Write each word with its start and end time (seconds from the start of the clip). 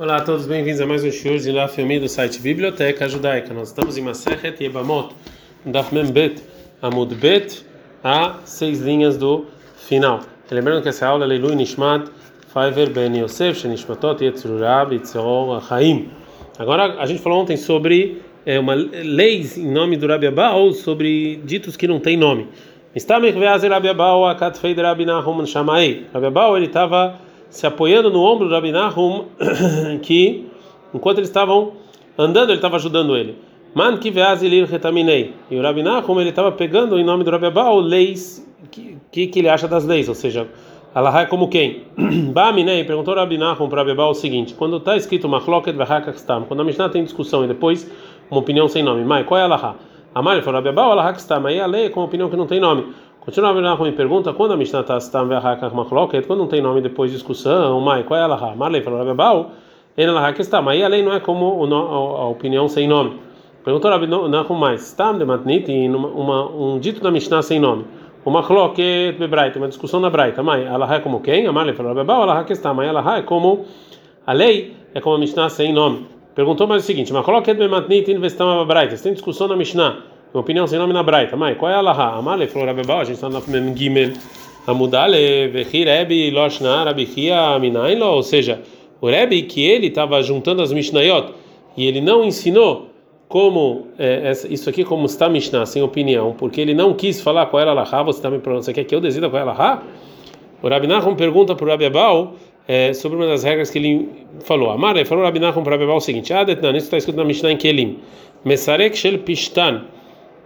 Olá 0.00 0.18
a 0.18 0.20
todos, 0.20 0.46
bem-vindos 0.46 0.80
a 0.80 0.86
mais 0.86 1.02
um 1.02 1.10
show 1.10 1.36
de 1.36 1.50
Yomi 1.50 1.98
do 1.98 2.08
site 2.08 2.40
Biblioteca 2.40 3.08
Judaica. 3.08 3.52
Nós 3.52 3.70
estamos 3.70 3.98
em 3.98 4.02
Masechet 4.02 4.62
Yebamot, 4.62 5.12
Daf 5.66 5.92
Membet, 5.92 6.40
Amud 6.80 7.16
Bet, 7.16 7.66
a 8.04 8.36
seis 8.44 8.80
linhas 8.80 9.16
do 9.16 9.46
final. 9.88 10.20
Lembrando 10.52 10.84
que 10.84 10.88
essa 10.88 11.04
aula 11.04 11.24
é 11.24 11.26
Leilu 11.26 11.52
Nishmat, 11.52 12.08
Faiver 12.46 12.90
Ben 12.90 13.18
Yosef, 13.18 13.58
Shenishmatot 13.58 14.22
Yetzurah, 14.22 14.84
Bitzor 14.84 15.60
Chaim. 15.68 16.10
Agora, 16.60 17.00
a 17.00 17.04
gente 17.04 17.20
falou 17.20 17.42
ontem 17.42 17.56
sobre 17.56 18.22
é, 18.46 18.60
uma 18.60 18.74
leis 18.76 19.58
em 19.58 19.68
nome 19.68 19.96
do 19.96 20.06
Rabi 20.06 20.28
Abba 20.28 20.52
sobre 20.74 21.40
ditos 21.44 21.76
que 21.76 21.88
não 21.88 21.98
tem 21.98 22.16
nome. 22.16 22.46
Rabi 23.68 23.88
Abba, 23.88 24.30
Akatfei 24.30 24.74
de 24.74 24.80
Rabi 24.80 25.04
Nahum 25.04 25.44
Shamai. 25.44 26.04
Rabi 26.14 26.26
Abba, 26.26 26.56
ele 26.56 26.66
estava 26.66 27.26
se 27.50 27.66
apoiando 27.66 28.10
no 28.10 28.22
ombro 28.22 28.48
do 28.48 28.54
Rabi 28.54 28.72
Nahum, 28.72 29.26
que 30.02 30.46
enquanto 30.94 31.18
eles 31.18 31.28
estavam 31.28 31.72
andando, 32.16 32.50
ele 32.50 32.58
estava 32.58 32.76
ajudando 32.76 33.16
ele. 33.16 33.36
Man 33.74 33.98
que 33.98 34.10
veazilir 34.10 34.66
retaminei. 34.66 35.34
E 35.50 35.56
o 35.56 35.62
Rabi 35.62 35.82
Nahum, 35.82 36.20
ele 36.20 36.30
estava 36.30 36.50
pegando 36.52 36.98
em 36.98 37.04
nome 37.04 37.24
do 37.24 37.30
Rabi 37.30 37.46
Abau 37.46 37.80
leis 37.80 38.46
que, 38.70 38.96
que, 39.10 39.26
que 39.26 39.38
ele 39.38 39.48
acha 39.48 39.68
das 39.68 39.84
leis, 39.84 40.08
ou 40.08 40.14
seja, 40.14 40.48
Allah 40.94 41.22
é 41.22 41.26
como 41.26 41.48
quem? 41.48 41.84
Baminei 42.32 42.82
perguntou 42.84 43.14
Rabi 43.14 43.38
Nahum 43.38 43.68
para 43.68 43.82
Abau 43.82 44.10
o 44.10 44.14
seguinte: 44.14 44.54
quando 44.54 44.78
está 44.78 44.96
escrito 44.96 45.28
Machloket 45.28 45.76
v'hakakstam, 45.76 46.44
quando 46.44 46.60
a 46.60 46.64
Mishnah 46.64 46.88
tem 46.88 47.04
discussão 47.04 47.44
e 47.44 47.48
depois 47.48 47.90
uma 48.30 48.40
opinião 48.40 48.68
sem 48.68 48.82
nome, 48.82 49.04
Mai, 49.04 49.24
qual 49.24 49.38
é 49.38 49.44
Allah? 49.44 49.76
Amar 50.14 50.42
falou 50.42 50.58
Rabi 50.58 50.70
Abau, 50.70 50.92
Allah 50.92 51.12
kstam, 51.12 51.46
aí 51.46 51.60
a 51.60 51.66
lei 51.66 51.86
é 51.86 51.88
com 51.90 52.02
opinião 52.02 52.28
que 52.28 52.36
não 52.36 52.46
tem 52.46 52.58
nome. 52.58 52.92
Continua 53.28 53.50
a 53.50 53.74
Rabi 53.74 53.90
me 53.90 53.92
pergunta 53.92 54.32
quando 54.32 54.52
a 54.52 54.56
Mishnah 54.56 54.80
está 54.80 54.98
stam 54.98 55.28
ve'hakak 55.28 55.74
machloket, 55.74 56.26
quando 56.26 56.38
não 56.38 56.46
tem 56.46 56.62
nome 56.62 56.80
depois 56.80 57.12
discussão, 57.12 57.78
Mai, 57.78 58.02
qual 58.02 58.18
é 58.18 58.22
Allah? 58.22 58.56
Marley 58.56 58.80
falou 58.80 59.00
Rabi 59.00 59.10
Abau, 59.10 59.50
en 59.98 60.08
Allah 60.08 60.32
kstam, 60.32 60.66
aí 60.66 60.82
a 60.82 60.88
lei 60.88 61.02
não 61.02 61.12
é 61.12 61.20
como 61.20 61.62
a 61.74 62.26
opinião 62.26 62.66
sem 62.70 62.88
nome. 62.88 63.20
Perguntou 63.62 63.90
Rabi 63.90 64.06
Nahum 64.06 64.54
mais, 64.54 64.80
Stam 64.80 65.18
de 65.18 65.26
Matnit, 65.26 65.70
um 65.70 66.78
dito 66.80 67.02
da 67.02 67.10
Mishnah 67.10 67.42
sem 67.42 67.60
nome. 67.60 67.84
Uma 68.24 68.42
chloquet 68.42 69.12
bebraita, 69.18 69.58
uma 69.58 69.68
discussão 69.68 70.00
na 70.00 70.08
braita. 70.08 70.42
Mãe, 70.42 70.66
Allah 70.66 70.94
é 70.94 71.00
como 71.00 71.20
quem? 71.20 71.46
A 71.46 71.52
Marley 71.52 71.74
falou, 71.74 71.92
Rabi 71.92 72.10
Abau, 72.10 72.22
Allah 72.22 72.44
que 72.44 72.54
está. 72.54 72.72
Mãe, 72.72 72.88
Allah 72.88 73.18
é 73.18 73.20
como 73.20 73.66
a 74.26 74.32
lei, 74.32 74.74
é 74.94 75.02
como 75.02 75.16
a 75.16 75.18
Mishnah 75.18 75.50
sem 75.50 75.70
nome. 75.70 76.06
Perguntou 76.34 76.66
mais 76.66 76.82
o 76.82 76.86
seguinte: 76.86 77.12
Machloket 77.12 77.58
bematnit 77.58 78.10
investama 78.10 78.64
braita. 78.64 78.96
Tem 78.96 79.12
discussão 79.12 79.48
na 79.48 79.54
Mishnah 79.54 79.98
uma 80.32 80.40
opinião 80.40 80.66
sem 80.66 80.78
nome 80.78 80.92
na 80.92 81.02
Braita. 81.02 81.36
Mãe, 81.36 81.54
qual 81.54 81.70
é 81.70 81.74
a 81.74 81.80
Laha? 81.80 82.18
Amale 82.18 82.46
falou 82.46 82.66
Rabebal, 82.66 83.00
a 83.00 83.04
gente 83.04 83.14
está 83.14 83.28
na 83.30 83.40
Mem 83.46 83.74
Gimel 83.76 84.12
Amudale, 84.66 85.48
Vechi 85.48 85.84
Rebi 85.84 86.30
Loshna 86.30 86.84
Rabihia 86.84 87.58
Minailo, 87.58 88.04
ou 88.04 88.22
seja, 88.22 88.60
o 89.00 89.08
Rebi 89.08 89.42
que 89.42 89.64
ele 89.64 89.86
estava 89.86 90.22
juntando 90.22 90.60
as 90.60 90.72
Mishnayot 90.72 91.32
e 91.76 91.86
ele 91.86 92.00
não 92.00 92.24
ensinou 92.24 92.90
como 93.28 93.86
é, 93.98 94.32
isso 94.50 94.68
aqui 94.68 94.84
como 94.84 95.06
está 95.06 95.28
Mishnah, 95.28 95.64
sem 95.64 95.82
opinião, 95.82 96.34
porque 96.36 96.60
ele 96.60 96.74
não 96.74 96.92
quis 96.92 97.20
falar 97.20 97.46
qual 97.46 97.60
era 97.62 97.70
a 97.70 97.74
Laha, 97.74 98.02
você, 98.02 98.20
tá 98.20 98.30
me, 98.30 98.38
você 98.38 98.72
quer 98.72 98.84
que 98.84 98.94
eu 98.94 99.00
decida 99.00 99.30
qual 99.30 99.40
é 99.40 99.42
a 99.42 99.46
Laha? 99.46 99.82
O 100.62 100.68
Rabi 100.68 100.86
Nachum 100.86 101.14
pergunta 101.14 101.54
para 101.54 101.64
o 101.64 101.68
Rabi 101.68 101.86
Abal 101.86 102.34
é, 102.66 102.92
sobre 102.92 103.16
uma 103.16 103.26
das 103.26 103.44
regras 103.44 103.70
que 103.70 103.78
ele 103.78 104.08
falou. 104.40 104.70
Amar, 104.70 104.96
ele 104.96 105.04
falou 105.04 105.22
o 105.22 105.26
Rabi 105.26 105.38
Nachum 105.38 105.62
para 105.62 105.70
o 105.70 105.72
Rabi 105.72 105.84
Abal 105.84 105.96
o 105.96 106.00
seguinte: 106.00 106.32
Adetnan, 106.32 106.70
isso 106.70 106.86
está 106.86 106.96
escrito 106.98 107.16
na 107.16 107.24
Mishnah 107.24 107.52
em 107.52 107.56
Kelim. 107.56 107.98
Mesarek 108.44 108.96
shel 108.96 109.18
pishtan 109.18 109.84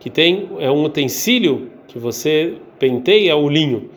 que 0.03 0.11
tem 0.11 0.49
é 0.59 0.69
um 0.69 0.83
utensílio 0.83 1.71
que 1.87 1.97
você 1.97 2.55
penteia 2.77 3.37
o 3.37 3.49
linho. 3.49 3.89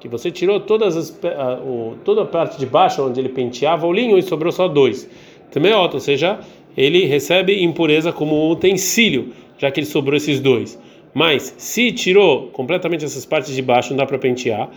Que 0.00 0.08
você 0.08 0.30
tirou 0.30 0.60
todas 0.60 0.96
as, 0.96 1.20
a, 1.22 1.60
o, 1.62 1.96
toda 2.06 2.22
a 2.22 2.24
parte 2.24 2.58
de 2.58 2.64
baixo 2.64 3.06
onde 3.06 3.20
ele 3.20 3.28
penteava 3.28 3.86
o 3.86 3.92
linho 3.92 4.16
e 4.16 4.22
sobrou 4.22 4.50
só 4.50 4.66
dois. 4.66 5.10
Também 5.50 5.74
ou 5.74 6.00
seja, 6.00 6.40
ele 6.74 7.04
recebe 7.04 7.62
impureza 7.62 8.12
como 8.12 8.50
utensílio, 8.50 9.34
já 9.58 9.70
que 9.70 9.80
ele 9.80 9.86
sobrou 9.86 10.16
esses 10.16 10.40
dois. 10.40 10.80
Mas 11.12 11.54
se 11.58 11.92
tirou 11.92 12.48
completamente 12.48 13.04
essas 13.04 13.26
partes 13.26 13.54
de 13.54 13.60
baixo, 13.60 13.90
não 13.90 13.98
dá 13.98 14.06
para 14.06 14.18
pentear. 14.18 14.70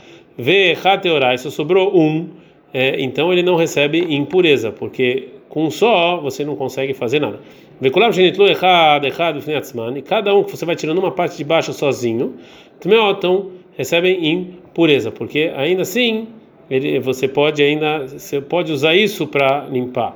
Hateorai, 0.84 1.38
só 1.38 1.50
sobrou 1.50 1.98
um, 1.98 2.28
é, 2.74 3.02
então 3.02 3.32
ele 3.32 3.44
não 3.44 3.56
recebe 3.56 4.14
impureza, 4.14 4.74
porque 4.74 5.30
com 5.52 5.66
um 5.66 5.70
só 5.70 6.18
você 6.22 6.46
não 6.46 6.56
consegue 6.56 6.94
fazer 6.94 7.20
nada. 7.20 7.42
Vekulam 7.80 8.12
genitlu 8.12 8.48
echad 8.48 9.04
echad 9.06 9.36
e 9.98 10.02
cada 10.02 10.34
um 10.34 10.46
que 10.46 10.52
você 10.52 10.66
vai 10.66 10.78
tirando 10.78 10.98
uma 11.00 11.12
parte 11.12 11.36
de 11.36 11.44
baixo 11.44 11.74
sozinho, 11.74 12.36
então 12.84 13.52
recebem 13.78 14.32
impureza, 14.32 15.12
porque 15.12 15.52
ainda 15.54 15.82
assim 15.82 16.30
ele, 16.70 17.02
você 17.02 17.28
pode 17.28 17.62
ainda 17.62 18.08
você 18.08 18.40
pode 18.40 18.72
usar 18.72 18.96
isso 18.96 19.28
para 19.28 19.68
limpar. 19.70 20.16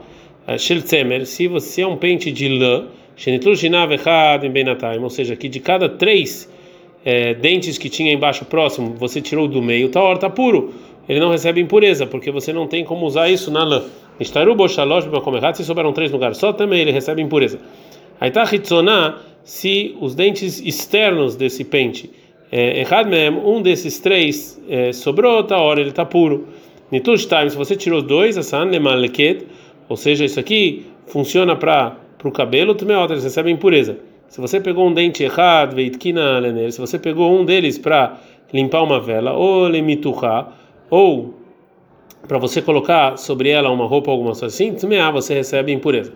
Sheltzemer, 0.57 1.25
se 1.25 1.47
você 1.47 1.81
é 1.81 1.88
um 1.88 1.97
pente 1.97 2.31
de 2.31 2.47
lã, 2.47 2.85
genitlu 3.18 3.57
shinav 3.57 3.91
echad 3.91 4.47
benatayim, 4.47 5.03
ou 5.03 5.09
seja, 5.09 5.35
que 5.35 5.50
de 5.50 5.59
cada 5.59 5.90
três 5.90 6.50
é, 7.03 7.34
dentes 7.34 7.78
que 7.78 7.90
tinha 7.90 8.13
embaixo 8.13 8.45
próximo, 8.45 8.95
você 8.97 9.19
tirou 9.19 9.50
do 9.50 9.62
meio, 9.62 9.90
tá, 9.90 10.16
tá 10.16 10.29
puro. 10.29 10.74
Ele 11.09 11.19
não 11.19 11.29
recebe 11.29 11.62
impureza, 11.62 12.07
porque 12.07 12.31
você 12.31 12.51
não 12.51 12.68
tem 12.68 12.84
como 12.84 13.06
usar 13.06 13.29
isso 13.29 13.51
na 13.51 13.63
lã. 13.63 13.84
Estarubo 14.19 14.67
shalosh 14.67 15.05
b'makom 15.05 15.53
se 15.53 15.63
souberam 15.63 15.91
três 15.91 16.11
lugares 16.11 16.37
só, 16.37 16.53
também 16.53 16.81
ele 16.81 16.91
recebe 16.91 17.21
impureza. 17.21 17.59
Aí 18.19 18.31
tá 18.31 18.43
hitzoná, 18.43 19.17
se 19.43 19.95
os 19.99 20.15
dentes 20.15 20.61
externos 20.61 21.35
desse 21.35 21.63
pente, 21.65 22.09
é, 22.51 22.79
errad 22.79 23.07
mesmo, 23.07 23.47
um 23.47 23.61
desses 23.61 23.99
três 23.99 24.61
é, 24.69 24.93
sobrou, 24.93 25.43
tá 25.43 25.57
hora, 25.57 25.81
ele 25.81 25.91
tá 25.91 26.05
puro. 26.05 26.47
Nitush 26.91 27.25
time, 27.25 27.49
se 27.49 27.57
você 27.57 27.75
tirou 27.75 28.01
dois, 28.01 28.37
asan 28.37 28.65
lemaleket, 28.65 29.45
ou 29.89 29.97
seja, 29.97 30.23
isso 30.23 30.39
aqui 30.39 30.85
funciona 31.07 31.55
para 31.55 31.97
o 32.23 32.31
cabelo, 32.31 32.73
também 32.73 32.95
eles 33.03 33.23
recebem 33.23 33.53
impureza. 33.53 33.97
Se 34.27 34.41
você 34.41 34.59
pegou 34.59 34.87
um 34.87 34.93
dente 34.93 35.23
errado, 35.23 35.75
veitkina 35.75 36.39
lener, 36.39 36.71
se 36.71 36.79
você 36.79 36.97
pegou 36.97 37.31
um 37.37 37.45
deles 37.45 37.77
para 37.77 38.17
limpar 38.53 38.83
uma 38.83 38.99
vela, 38.99 39.33
ou 39.33 39.67
lemituha, 39.67 40.47
ou 40.89 41.33
para 42.28 42.38
você 42.38 42.62
colocar 42.62 43.18
sobre 43.18 43.50
ela 43.50 43.69
uma 43.69 43.86
roupa 43.86 44.09
ou 44.09 44.13
alguma 44.13 44.31
coisa 44.31 44.47
assim, 44.47 44.74
tmeá, 44.74 45.12
você 45.12 45.34
recebe 45.34 45.72
impureza. 45.72 46.13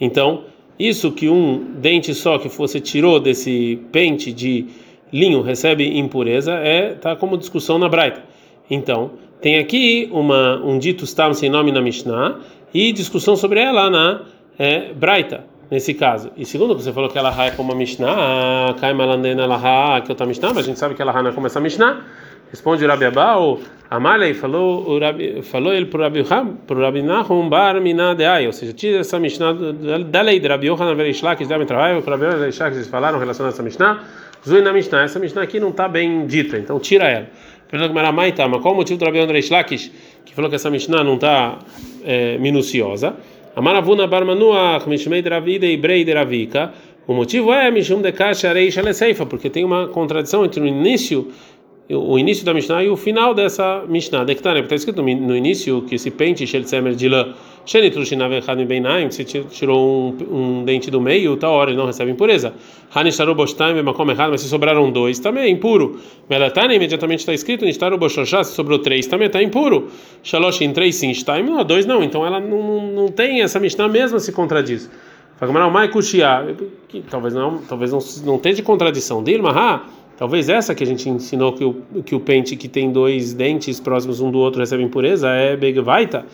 Então, 0.00 0.44
isso 0.78 1.10
que 1.12 1.28
um 1.28 1.74
dente 1.78 2.14
só 2.14 2.38
que 2.38 2.48
você 2.48 2.80
tirou 2.80 3.18
desse 3.18 3.80
pente 3.90 4.32
de 4.32 4.66
linho 5.12 5.40
recebe 5.40 5.98
impureza 5.98 6.52
é 6.54 6.94
tá 6.94 7.16
como 7.16 7.36
discussão 7.38 7.78
na 7.78 7.88
Braita. 7.88 8.22
Então, 8.70 9.12
tem 9.40 9.58
aqui 9.58 10.08
uma 10.12 10.56
um 10.64 10.78
dito 10.78 11.04
está 11.04 11.32
sem 11.32 11.48
nome 11.48 11.72
na 11.72 11.80
Mishnah 11.80 12.40
e 12.74 12.92
discussão 12.92 13.36
sobre 13.36 13.60
ela 13.60 13.88
na 13.88 14.22
é, 14.58 14.92
Braita 14.92 15.44
nesse 15.70 15.94
caso. 15.94 16.30
E 16.36 16.44
segundo 16.44 16.74
você 16.74 16.92
falou 16.92 17.08
que 17.08 17.18
ela 17.18 17.32
é 17.44 17.50
como 17.50 17.72
a 17.72 17.74
Mishnah, 17.74 18.74
cai 18.78 18.92
malandena 18.92 19.44
ela 19.44 20.00
que 20.00 20.14
tá 20.14 20.26
Mishnah, 20.26 20.48
mas 20.48 20.58
a 20.58 20.62
gente 20.68 20.78
sabe 20.78 20.94
que 20.94 21.02
ela 21.02 21.22
não 21.22 21.30
é 21.30 21.32
como 21.32 21.46
essa 21.46 21.60
Mishnah. 21.60 22.04
Responde 22.50 22.84
o 22.84 22.88
Rabi 22.88 23.06
Abau, 23.06 23.60
Amalei 23.90 24.34
falou, 24.34 24.98
falou 25.44 25.72
ele 25.72 25.86
para 25.86 26.00
o 26.00 26.02
Rabi, 26.02 26.24
para 26.66 27.02
Nahum 27.02 27.48
Bar 27.48 27.80
Minah 27.80 28.14
Deai, 28.14 28.46
ou 28.46 28.52
seja, 28.52 28.72
tira 28.72 29.00
essa 29.00 29.18
Mishnah 29.18 29.52
da 30.08 30.22
lei 30.22 30.40
de 30.40 30.48
Rabi 30.48 30.66
Yohanan 30.66 30.94
Verishlak, 30.96 31.42
que 31.42 31.48
devem 31.48 31.66
trabalhar, 31.66 31.98
o 31.98 32.00
Rabi 32.00 32.26
Verishlak, 32.38 32.74
eles 32.74 32.88
falaram 32.88 33.18
relacionado 33.18 33.52
a 33.52 33.54
essa 33.54 33.62
Mishnah, 33.62 34.04
Zui 34.46 34.60
na 34.60 34.72
Mishnah, 34.72 35.02
essa 35.02 35.18
Mishnah 35.18 35.42
aqui 35.42 35.60
não 35.60 35.70
está 35.70 35.88
bem 35.88 36.26
dita, 36.26 36.58
então 36.58 36.80
tira 36.80 37.04
ela. 37.04 37.26
Pergunta 37.68 37.88
que 37.88 37.94
Maramai 37.94 38.32
tá, 38.32 38.48
mas 38.48 38.60
qual 38.60 38.74
o 38.74 38.76
motivo 38.76 38.98
do 38.98 39.04
Rabi 39.04 39.18
Yohanan 39.18 39.32
Verishlak, 39.32 39.76
que 40.24 40.34
falou 40.34 40.50
que 40.50 40.56
essa 40.56 40.70
Mishnah 40.70 41.04
não 41.04 41.14
está 41.14 41.58
é, 42.04 42.38
minuciosa? 42.38 43.14
Amaravuna 43.54 44.06
Bar 44.06 44.24
Manuach, 44.24 44.88
Mishmei 44.88 45.22
de 45.22 45.28
Ravida 45.30 45.64
e 45.64 45.76
Brei 45.76 46.04
de 46.04 46.12
Ravika, 46.12 46.72
o 47.06 47.14
motivo 47.14 47.52
é 47.52 47.70
Mishum 47.70 48.02
de 48.02 48.10
Kasha 48.10 48.48
Arei 48.48 48.68
Shaleseifa, 48.68 49.24
porque 49.24 49.48
tem 49.48 49.64
uma 49.64 49.86
contradição 49.86 50.44
entre 50.44 50.60
o 50.60 50.66
início 50.66 51.30
o 51.88 52.18
início 52.18 52.44
da 52.44 52.52
Mishnah 52.52 52.82
e 52.82 52.88
o 52.88 52.96
final 52.96 53.32
dessa 53.32 53.84
Mishnah. 53.88 54.24
Dektane, 54.24 54.60
está 54.60 54.74
escrito 54.74 55.02
no 55.02 55.36
início 55.36 55.82
que 55.82 55.94
esse 55.94 56.10
pente 56.10 56.44
Sheltzemer 56.46 56.94
de 56.94 57.08
lã, 57.08 57.34
se 57.64 59.24
tirou 59.24 60.14
um, 60.20 60.60
um 60.60 60.64
dente 60.64 60.90
do 60.90 61.00
meio, 61.00 61.36
tá 61.36 61.48
hora 61.48 61.70
ele 61.70 61.78
não 61.78 61.86
recebe 61.86 62.10
impureza. 62.10 62.54
Mas 62.92 63.14
se 64.40 64.48
sobraram 64.48 64.90
dois, 64.90 65.18
também 65.20 65.44
é 65.44 65.48
impuro. 65.48 66.00
Melatane, 66.28 66.74
imediatamente 66.74 67.20
está 67.20 67.32
escrito, 67.32 67.64
se 68.44 68.54
sobrou 68.54 68.78
três, 68.80 69.06
também 69.06 69.26
está 69.26 69.40
impuro. 69.40 69.88
Shalosh 70.24 70.58
três 70.74 70.96
sim, 70.96 71.12
não, 71.44 71.64
dois 71.64 71.86
não. 71.86 72.02
Então 72.02 72.26
ela 72.26 72.40
não, 72.40 72.92
não 72.92 73.08
tem, 73.08 73.42
essa 73.42 73.60
Mishnah 73.60 73.88
mesmo 73.88 74.18
se 74.18 74.32
contradiz. 74.32 74.90
Talvez 77.10 77.34
não, 77.34 77.58
talvez 77.58 77.92
não, 77.92 77.98
não 78.24 78.38
tenha 78.38 78.54
de 78.54 78.62
contradição. 78.62 79.22
Dilma, 79.22 79.50
ha, 79.50 79.84
Talvez 80.16 80.48
essa 80.48 80.74
que 80.74 80.82
a 80.82 80.86
gente 80.86 81.08
ensinou 81.08 81.52
que 81.52 81.64
o, 81.64 81.74
que 82.04 82.14
o 82.14 82.20
pente 82.20 82.56
que 82.56 82.68
tem 82.68 82.90
dois 82.90 83.34
dentes 83.34 83.78
próximos 83.78 84.20
um 84.20 84.30
do 84.30 84.38
outro 84.38 84.60
recebe 84.60 84.82
impureza 84.82 85.28
é 85.28 85.56
Begvaita, 85.56 86.24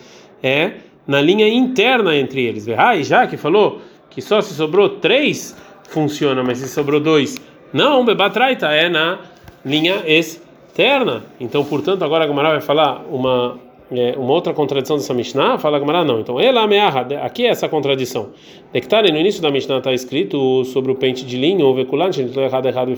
é 0.41 0.73
na 1.05 1.19
linha 1.19 1.47
interna 1.47 2.15
entre 2.15 2.41
eles. 2.41 2.65
E 2.67 3.03
já 3.03 3.27
que 3.27 3.35
falou 3.35 3.81
que 4.09 4.21
só 4.21 4.41
se 4.41 4.53
sobrou 4.53 4.87
três 4.89 5.55
funciona, 5.89 6.43
mas 6.43 6.59
se 6.59 6.67
sobrou 6.67 6.99
dois, 6.99 7.39
não, 7.73 8.05
Bebatraita 8.05 8.67
é 8.67 8.87
na 8.87 9.19
linha 9.65 10.03
externa. 10.05 11.23
Então, 11.39 11.65
portanto, 11.65 12.03
agora 12.03 12.23
a 12.23 12.27
Gamara 12.27 12.51
vai 12.51 12.61
falar 12.61 13.03
uma, 13.09 13.57
é, 13.93 14.15
uma 14.17 14.33
outra 14.33 14.53
contradição 14.53 14.97
dessa 14.97 15.13
Mishnah? 15.13 15.57
Fala 15.57 15.79
Gamara, 15.79 16.03
não. 16.03 16.19
Então, 16.19 16.39
ela 16.39 16.63
ameaça, 16.63 16.99
aqui 17.21 17.45
é 17.45 17.49
essa 17.49 17.69
contradição. 17.69 18.29
Nectare, 18.73 19.11
no 19.11 19.17
início 19.17 19.41
da 19.41 19.51
Mishnah 19.51 19.77
está 19.77 19.93
escrito 19.93 20.63
sobre 20.65 20.91
o 20.91 20.95
pente 20.95 21.25
de 21.25 21.37
linho, 21.37 21.65
ou 21.65 21.75
veculante, 21.75 22.21
errado, 22.21 22.67
errado, 22.67 22.95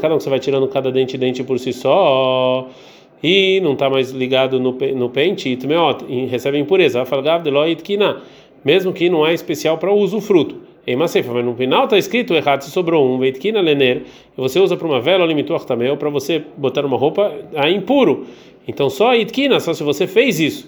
cada 0.00 0.14
um 0.14 0.18
que 0.18 0.24
você 0.24 0.30
vai 0.30 0.40
tirando 0.40 0.68
cada 0.68 0.90
dente 0.90 1.16
dente 1.18 1.42
por 1.44 1.58
si 1.58 1.72
só 1.72 2.68
e 3.22 3.60
não 3.62 3.72
está 3.72 3.90
mais 3.90 4.10
ligado 4.10 4.60
no, 4.60 4.72
no 4.72 5.10
pente, 5.10 5.58
e 6.08 6.26
recebe 6.26 6.58
impureza. 6.58 7.04
Mesmo 8.64 8.92
que 8.92 9.08
não 9.08 9.26
é 9.26 9.32
especial 9.34 9.78
para 9.78 9.92
o 9.92 9.96
usufruto. 9.98 10.67
Em 10.88 10.96
Masefa, 10.96 11.34
mas 11.34 11.44
no 11.44 11.54
final 11.54 11.84
está 11.84 11.98
escrito 11.98 12.32
errado, 12.32 12.62
se 12.62 12.70
sobrou 12.70 13.06
um 13.06 13.18
veitkina 13.18 13.60
lener, 13.60 14.04
e 14.32 14.40
você 14.40 14.58
usa 14.58 14.74
para 14.74 14.86
uma 14.86 14.98
vela 14.98 15.22
ou 15.22 15.28
limitou 15.28 15.54
ou 15.54 15.96
para 15.98 16.08
você 16.08 16.42
botar 16.56 16.82
uma 16.86 16.96
roupa 16.96 17.30
a 17.54 17.68
impuro. 17.68 18.26
Então 18.66 18.88
só 18.88 19.14
itkina, 19.14 19.60
só 19.60 19.74
se 19.74 19.82
você 19.82 20.06
fez 20.06 20.40
isso. 20.40 20.66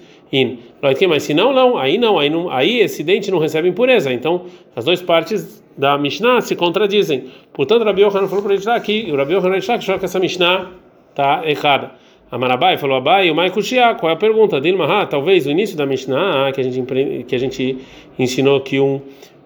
Mas 1.08 1.22
se 1.22 1.32
não, 1.32 1.54
não, 1.54 1.78
aí 1.78 1.96
não, 1.96 2.18
aí 2.18 2.28
não, 2.28 2.50
aí 2.50 2.80
esse 2.80 3.02
dente 3.02 3.30
não 3.30 3.38
recebe 3.38 3.66
impureza. 3.66 4.12
Então 4.12 4.42
as 4.76 4.84
duas 4.84 5.00
partes 5.00 5.64
da 5.74 5.96
Mishnah 5.96 6.42
se 6.42 6.54
contradizem. 6.54 7.24
Portanto, 7.54 7.82
Rabi 7.84 8.02
Yohanan 8.02 8.28
falou 8.28 8.44
para 8.44 8.52
a 8.52 8.56
gente 8.56 8.68
aqui, 8.68 9.08
o 9.10 9.16
Rabi 9.16 9.32
Yohanan 9.32 9.56
está 9.56 9.78
que 9.78 10.04
essa 10.04 10.20
Mishnah 10.20 10.70
está 11.08 11.48
errada. 11.48 11.92
Amarabai 12.30 12.76
falou 12.76 12.98
Abai, 12.98 13.30
o 13.30 13.34
Mai 13.34 13.50
Kushia, 13.50 13.94
qual 13.94 14.10
é 14.10 14.12
a 14.12 14.16
pergunta? 14.16 14.60
Dilma, 14.60 15.06
talvez 15.06 15.46
o 15.46 15.50
início 15.50 15.78
da 15.78 15.86
Mishnah, 15.86 16.52
que 16.52 16.60
a 16.60 16.64
gente 16.64 17.24
que 17.26 17.34
a 17.34 17.38
gente 17.38 17.78
ensinou 18.18 18.60
que 18.60 18.78
um 18.78 19.00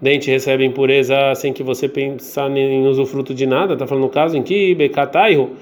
dente 0.04 0.30
recebe 0.30 0.64
impureza 0.64 1.34
sem 1.34 1.52
que 1.52 1.62
você 1.62 1.88
pensar 1.88 2.54
em 2.54 2.86
usufruto 2.86 3.34
de 3.34 3.46
nada, 3.46 3.72
está 3.72 3.86
falando 3.86 4.04
no 4.04 4.10
caso 4.10 4.36
em 4.36 4.42
que 4.42 4.74
Bekataihu, 4.74 5.52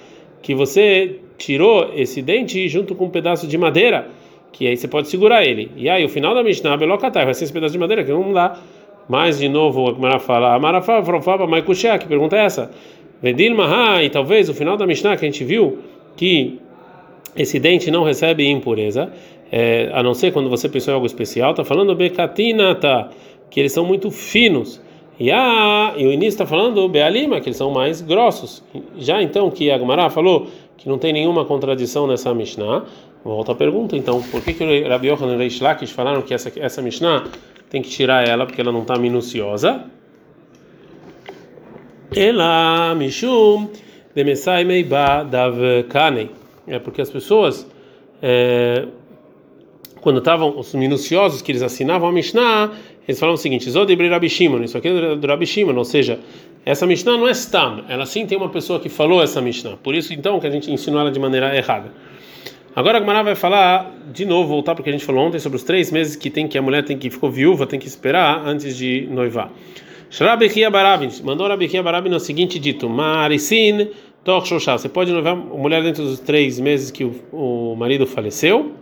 que 0.42 0.52
você 0.54 1.20
tirou 1.38 1.92
esse 1.94 2.20
dente 2.20 2.68
junto 2.68 2.94
com 2.96 3.04
um 3.06 3.10
pedaço 3.10 3.46
de 3.46 3.56
madeira, 3.56 4.08
que 4.50 4.66
aí 4.66 4.76
você 4.76 4.88
pode 4.88 5.08
segurar 5.08 5.44
ele. 5.44 5.70
E 5.76 5.88
aí 5.88 6.04
o 6.04 6.08
final 6.08 6.34
da 6.34 6.42
Mishnah, 6.42 6.76
Belokataihu, 6.76 7.26
vai 7.26 7.34
ser 7.34 7.44
esse 7.44 7.52
pedaço 7.52 7.72
de 7.72 7.78
madeira 7.78 8.02
que 8.04 8.10
não 8.10 8.32
dá. 8.32 8.58
Mais 9.08 9.38
de 9.38 9.48
novo, 9.48 9.90
a 9.90 9.94
Gemara 9.94 10.18
fala, 10.18 11.04
Frofaba, 11.04 11.46
Mai 11.46 11.62
Kushia, 11.62 11.96
que 11.98 12.06
pergunta 12.06 12.36
é 12.36 12.44
essa? 12.44 12.70
Vedilma, 13.22 14.02
e 14.02 14.10
talvez 14.10 14.48
o 14.48 14.54
final 14.54 14.76
da 14.76 14.86
Mishnah 14.86 15.16
que 15.16 15.24
a 15.24 15.28
gente 15.30 15.44
viu 15.44 15.78
que 16.16 16.58
esse 17.36 17.60
dente 17.60 17.90
não 17.90 18.02
recebe 18.02 18.48
impureza, 18.48 19.12
é, 19.50 19.90
a 19.92 20.02
não 20.02 20.14
ser 20.14 20.32
quando 20.32 20.50
você 20.50 20.68
pensou 20.68 20.92
em 20.92 20.94
algo 20.94 21.06
especial. 21.06 21.50
Está 21.52 21.64
falando 21.64 21.94
bekatinata, 21.94 23.10
que 23.52 23.60
eles 23.60 23.70
são 23.70 23.84
muito 23.84 24.10
finos. 24.10 24.80
E, 25.20 25.30
a, 25.30 25.94
e 25.96 26.06
o 26.06 26.10
início 26.10 26.30
está 26.30 26.46
falando 26.46 26.88
bealima, 26.88 27.38
que 27.38 27.48
eles 27.48 27.56
são 27.58 27.70
mais 27.70 28.00
grossos. 28.00 28.64
Já 28.96 29.22
então 29.22 29.50
que 29.50 29.70
a 29.70 29.78
Gemara 29.78 30.08
falou 30.08 30.48
que 30.78 30.88
não 30.88 30.98
tem 30.98 31.12
nenhuma 31.12 31.44
contradição 31.44 32.06
nessa 32.06 32.34
Mishnah, 32.34 32.84
volta 33.22 33.52
a 33.52 33.54
pergunta 33.54 33.94
então, 33.94 34.20
por 34.22 34.42
que 34.42 34.54
que 34.54 34.82
Rabi 34.82 35.08
Yochanan 35.08 35.34
e 35.34 35.36
Reish 35.36 35.60
Lakish 35.60 35.92
falaram 35.92 36.22
que 36.22 36.32
essa, 36.34 36.50
essa 36.56 36.80
Mishnah 36.80 37.24
tem 37.70 37.82
que 37.82 37.90
tirar 37.90 38.26
ela 38.26 38.46
porque 38.46 38.60
ela 38.60 38.72
não 38.72 38.80
está 38.80 38.98
minuciosa? 38.98 39.84
Ela, 42.16 42.94
Mishum, 42.94 43.68
Demesai 44.14 44.64
Meiba 44.64 45.28
é 46.66 46.78
porque 46.78 47.02
as 47.02 47.10
pessoas, 47.10 47.66
é, 48.22 48.86
quando 50.00 50.18
estavam 50.18 50.58
os 50.58 50.74
minuciosos 50.74 51.42
que 51.42 51.52
eles 51.52 51.62
assinavam 51.62 52.08
a 52.08 52.12
Mishnah, 52.12 52.72
eles 53.06 53.18
falavam 53.18 53.34
o 53.34 53.38
seguinte: 53.38 53.70
Zodibri 53.70 54.08
Rabi 54.08 54.28
Shimon, 54.28 54.62
isso 54.62 54.78
aqui 54.78 54.88
é 54.88 55.16
do 55.16 55.26
Rabi 55.26 55.46
Shimon, 55.46 55.76
ou 55.76 55.84
seja, 55.84 56.18
essa 56.64 56.86
Mishnah 56.86 57.16
não 57.16 57.28
é 57.28 57.34
Stam, 57.34 57.84
ela 57.88 58.06
sim 58.06 58.26
tem 58.26 58.38
uma 58.38 58.48
pessoa 58.48 58.78
que 58.78 58.88
falou 58.88 59.22
essa 59.22 59.40
Mishnah, 59.40 59.76
por 59.82 59.94
isso 59.94 60.12
então 60.12 60.38
que 60.38 60.46
a 60.46 60.50
gente 60.50 60.70
ensinou 60.70 61.00
ela 61.00 61.10
de 61.10 61.18
maneira 61.18 61.56
errada. 61.56 61.92
Agora 62.74 62.96
a 62.96 63.00
Gemara 63.00 63.22
vai 63.22 63.34
falar 63.34 63.92
de 64.12 64.24
novo, 64.24 64.48
voltar 64.48 64.74
porque 64.74 64.88
a 64.88 64.92
gente 64.92 65.04
falou 65.04 65.26
ontem 65.26 65.38
sobre 65.38 65.56
os 65.56 65.62
três 65.62 65.90
meses 65.92 66.16
que 66.16 66.30
tem 66.30 66.48
que 66.48 66.56
a 66.56 66.62
mulher 66.62 66.82
tem 66.84 66.96
que 66.96 67.10
ficou 67.10 67.30
viúva, 67.30 67.66
tem 67.66 67.78
que 67.78 67.86
esperar 67.86 68.46
antes 68.46 68.76
de 68.76 69.06
noivar. 69.10 69.50
Shrabi 70.08 70.48
Barabin 70.70 71.08
mandou 71.22 71.48
Rabi 71.48 71.68
Barabin 71.82 72.10
no 72.10 72.20
seguinte 72.20 72.58
dito: 72.58 72.88
Marisin 72.88 73.88
Tor 74.24 74.46
Shoshá, 74.46 74.78
você 74.78 74.88
pode 74.88 75.10
noivar 75.12 75.34
mulher 75.34 75.82
dentro 75.82 76.04
dos 76.04 76.20
três 76.20 76.60
meses 76.60 76.90
que 76.90 77.04
o, 77.04 77.12
o 77.32 77.76
marido 77.76 78.06
faleceu, 78.06 78.72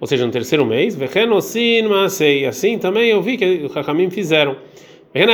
ou 0.00 0.06
seja, 0.06 0.24
no 0.24 0.32
terceiro 0.32 0.64
mês. 0.64 0.94
Vechenosin 0.94 1.82
Masei, 1.82 2.46
assim 2.46 2.78
também 2.78 3.10
eu 3.10 3.20
vi 3.22 3.36
que 3.36 3.64
os 3.64 3.76
Hakamim 3.76 4.10
fizeram. 4.10 4.56
Assim 5.14 5.24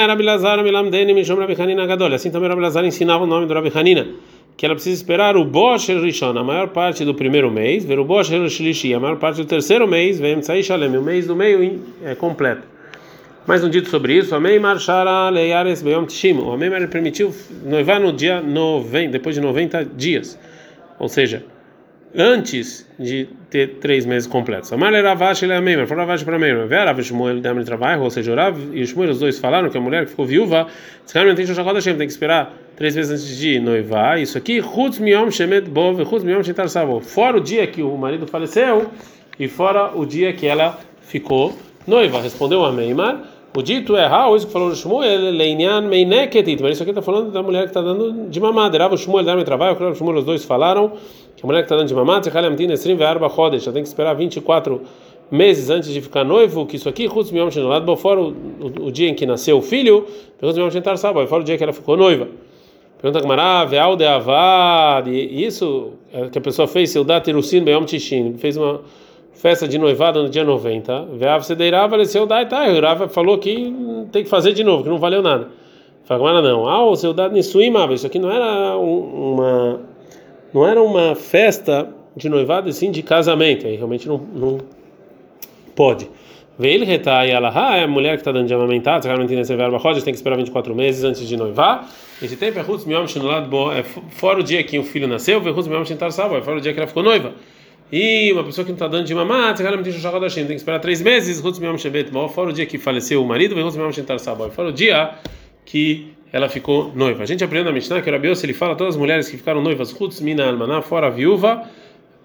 também 2.31 2.49
Rabi 2.49 2.63
Lazar 2.63 2.85
ensinava 2.85 3.25
o 3.25 3.27
nome 3.27 3.47
do 3.47 3.53
Rabi 3.53 3.73
Hanina, 3.75 4.07
que 4.57 4.65
ela 4.65 4.75
precisa 4.75 4.97
esperar 4.97 5.37
o 5.37 5.45
Bosh 5.45 5.89
Rishon, 5.89 6.39
a 6.39 6.45
maior 6.45 6.69
parte 6.69 7.05
do 7.05 7.13
primeiro 7.13 7.51
mês, 7.51 7.85
ver 7.85 7.99
o 7.99 8.05
Bosh 8.05 8.29
Shlishi, 8.29 8.95
a 8.95 9.01
maior 9.01 9.17
parte 9.17 9.39
do 9.39 9.45
terceiro 9.45 9.87
mês, 9.89 10.21
vem 10.21 10.39
Tzai 10.41 10.63
Shalem, 10.63 10.97
o 10.97 11.03
mês 11.03 11.27
do 11.27 11.35
meio 11.35 11.83
é 12.05 12.15
completo. 12.15 12.75
Mais 13.47 13.63
um 13.63 13.69
dito 13.69 13.91
sobre 13.91 14.15
isso, 14.15 14.35
Amei 14.35 14.59
Marshara 14.59 15.29
Leiares 15.29 15.83
Beyom 15.83 16.07
Tishim. 16.07 16.39
O 16.39 16.53
Amei 16.53 16.71
permitiu 16.87 17.35
noivar 17.67 18.01
no 18.01 18.11
dia 18.11 18.41
90, 18.41 19.11
depois 19.11 19.35
de 19.35 19.41
90 19.43 19.85
dias. 19.85 20.39
Ou 20.99 21.09
seja, 21.09 21.45
antes 22.17 22.89
de 22.99 23.29
ter 23.51 23.79
três 23.81 24.07
meses 24.07 24.27
completos. 24.27 24.73
Amar 24.73 24.93
Ravash 24.93 25.43
ele 25.43 25.53
é 25.53 25.57
Amei, 25.57 25.77
mas 25.77 25.89
falou 25.89 26.05
Ravash 26.05 26.23
para 26.23 26.37
Amei. 26.37 26.55
Vera 26.67 26.87
Rav 26.87 27.03
Shmuel 27.03 27.41
de 27.41 27.65
trabalho, 27.65 28.03
ou 28.03 28.11
seja, 28.11 28.35
Rav 28.35 28.57
e 28.73 28.87
Shmuel, 28.87 29.11
os 29.11 29.19
dois 29.19 29.39
falaram 29.39 29.69
que 29.69 29.77
a 29.77 29.81
mulher 29.81 30.05
que 30.05 30.11
ficou 30.11 30.25
viúva, 30.25 30.69
tem 31.13 32.07
que 32.07 32.13
esperar 32.13 32.55
três 32.77 32.95
vezes 32.95 33.13
antes 33.13 33.37
de 33.37 33.59
noivar. 33.59 34.21
Isso 34.21 34.39
aqui, 34.39 34.63
Chutz 34.63 34.99
Miom 34.99 35.31
Shemet 35.31 35.69
Bov, 35.69 36.05
Chutz 36.05 36.25
Miom 36.25 36.43
Shetar 36.43 36.69
Savo. 36.69 37.01
Fora 37.01 37.39
o 37.39 37.41
dia 37.41 37.67
que 37.67 37.83
o 37.83 37.97
marido 37.97 38.27
faleceu 38.27 38.91
e 39.39 39.49
fora 39.49 39.97
o 39.97 40.07
dia 40.07 40.33
que 40.33 40.47
ela 40.47 40.79
ficou 41.03 41.57
noiva. 41.87 42.21
Respondeu 42.21 42.65
a 42.65 42.73
Meimar. 42.73 43.34
O 43.57 43.63
dito 43.63 43.97
é 43.97 44.05
Raul, 44.05 44.37
isso 44.37 44.49
que 44.49 44.53
falou 44.53 44.69
no 44.69 44.75
Shmuel, 44.75 45.31
Leinian 45.31 45.83
Meineketit, 45.83 46.61
mas 46.61 46.73
isso 46.73 46.83
aqui 46.83 46.91
está 46.91 47.01
falando 47.01 47.31
da 47.31 47.41
mulher 47.41 47.63
que 47.63 47.69
está 47.69 47.81
dando 47.81 48.29
de 48.29 48.41
mamada. 48.41 48.77
Rava 48.77 48.97
o 48.97 48.99
Shmuel, 48.99 49.25
Dame 49.25 49.45
trabalho, 49.45 49.77
o 49.81 49.95
Shmuel, 49.95 50.19
os 50.19 50.25
dois 50.25 50.45
falaram 50.45 50.91
que 51.37 51.45
a 51.45 51.47
mulher 51.47 51.61
que 51.61 51.67
está 51.67 51.77
dando 51.77 51.87
de 51.87 51.95
mamada, 51.95 52.23
Tzechalemtin 52.23 52.73
Esrim 52.73 52.97
Ve'arba 52.97 53.29
Chodesh, 53.29 53.63
já 53.63 53.71
tem 53.71 53.81
que 53.81 53.89
esperar 53.89 54.15
24 54.15 54.81
meses 55.31 55.71
antes 55.71 55.93
de 55.93 56.01
ficar 56.01 56.25
noivo, 56.25 56.67
que 56.67 56.75
isso 56.75 56.89
aqui, 56.89 57.09
Chutz 57.09 57.31
Miom 57.31 57.49
Shenolad, 57.49 57.87
fora 57.97 58.23
o, 58.23 58.31
o, 58.31 58.87
o 58.87 58.91
dia 58.91 59.09
em 59.09 59.15
que 59.15 59.25
nasceu 59.25 59.59
o 59.59 59.63
filho, 59.63 60.05
Chutz 60.41 60.59
Miom 60.59 60.69
Shentar 60.73 60.97
Sabo, 60.99 61.25
fora 61.29 61.43
o 61.43 61.45
dia 61.45 61.57
que 61.57 61.63
ela 61.63 61.73
ficou 61.73 61.97
noiva. 61.97 62.27
Pergunta 63.01 63.21
Gamara, 63.21 63.65
Ve'al 63.67 63.95
de 63.95 64.05
Avad, 64.05 65.09
isso 65.09 65.93
é, 66.13 66.29
que 66.29 66.39
a 66.39 66.41
pessoa 66.41 66.67
fez, 66.67 66.91
Seudat 66.91 67.31
Irusin 67.31 67.63
Be'om 67.63 67.85
Tishin, 67.85 68.35
fez 68.37 68.57
uma 68.57 68.81
festa 69.35 69.69
de 69.69 69.79
noivado 69.79 70.23
no 70.23 70.29
dia 70.29 70.45
90. 70.45 71.07
Veav 71.13 71.45
Sedeirava 71.45 71.91
faleceu 71.91 72.27
Dai 72.27 72.49
tá. 72.49 72.67
O 72.69 72.81
Rav 72.81 73.09
falou 73.09 73.39
que 73.39 73.75
tem 74.11 74.25
que 74.25 74.31
fazer 74.31 74.53
de 74.53 74.65
novo, 74.65 74.83
que 74.83 74.89
não 74.89 74.99
valeu 74.99 75.23
nada. 75.23 75.49
Fagmara 76.05 76.43
não. 76.43 76.69
Ah, 76.69 76.85
o 76.85 76.97
seu 76.97 77.13
dado 77.13 77.35
Nisuimava. 77.35 77.95
Isso 77.95 78.07
aqui 78.07 78.19
não 78.19 78.31
era 78.31 78.77
uma 78.77 79.81
não 80.53 80.67
era 80.67 80.81
uma 80.81 81.15
festa 81.15 81.89
de 82.17 82.29
noivado, 82.29 82.73
sim 82.73 82.91
de 82.91 83.03
casamento. 83.03 83.67
Aí 83.67 83.77
realmente 83.77 84.07
não, 84.07 84.19
não 84.19 84.59
pode. 85.75 86.09
Retai 86.57 87.33
ela, 87.33 87.51
ah, 87.53 87.77
é 87.77 87.83
a 87.83 87.89
mulher 87.89 88.13
que 88.13 88.21
está 88.21 88.31
dando 88.31 88.47
de 88.47 88.55
amamentar, 88.55 89.03
realmente 89.03 89.35
nesse 89.35 89.57
verbo 89.57 89.77
roda, 89.77 90.01
tem 90.01 90.13
que 90.13 90.19
esperar 90.19 90.37
24 90.37 90.73
meses 90.73 91.03
antes 91.03 91.27
de 91.27 91.37
noivar. 91.37 91.91
Esse 92.23 92.37
tempo 92.37 92.61
é 92.61 92.63
Rutz 92.63 92.85
Miom 92.85 93.09
Shinulad 93.09 93.49
é 93.77 93.83
fora 93.83 94.39
o 94.39 94.43
dia 94.43 94.63
que 94.63 94.79
o 94.79 94.85
filho 94.85 95.09
nasceu, 95.09 95.41
Rutz 95.41 95.67
Miom 95.67 95.85
Shintar 95.85 96.13
Sabo, 96.13 96.37
é 96.37 96.43
fora 96.43 96.59
o 96.59 96.61
dia 96.61 96.73
que 96.73 96.79
ela 96.79 96.87
ficou 96.87 97.03
noiva. 97.03 97.33
E 97.93 98.33
uma 98.33 98.43
pessoa 98.43 98.65
que 98.65 98.71
não 98.71 98.77
está 98.77 98.89
dando 98.89 99.07
de 99.07 99.15
mamar, 99.15 99.55
tem 99.55 100.47
que 100.47 100.55
esperar 100.55 100.81
três 100.81 101.01
meses, 101.01 101.41
fora 101.41 102.51
o 102.51 102.53
dia 102.53 102.67
que 102.67 102.79
faleceu 102.79 103.23
o 103.23 103.27
marido, 103.27 103.55
fora 104.51 104.69
o 104.69 104.73
dia 104.73 105.15
que 105.65 106.13
ela 106.33 106.49
ficou 106.49 106.91
noiva. 106.95 107.23
A 107.23 107.27
gente 107.27 107.45
aprende 107.45 107.67
na 107.67 107.73
Mishnah 107.73 108.03
que 108.03 108.11
o 108.11 108.13
Rabios 108.13 108.43
ele 108.43 108.53
fala 108.53 108.75
todas 108.75 108.95
as 108.95 109.01
mulheres 109.01 109.29
que 109.29 109.37
ficaram 109.37 109.63
noivas, 109.63 109.95
almaná, 110.49 110.83
fora 110.83 111.07
a 111.07 111.11
viúva, 111.11 111.63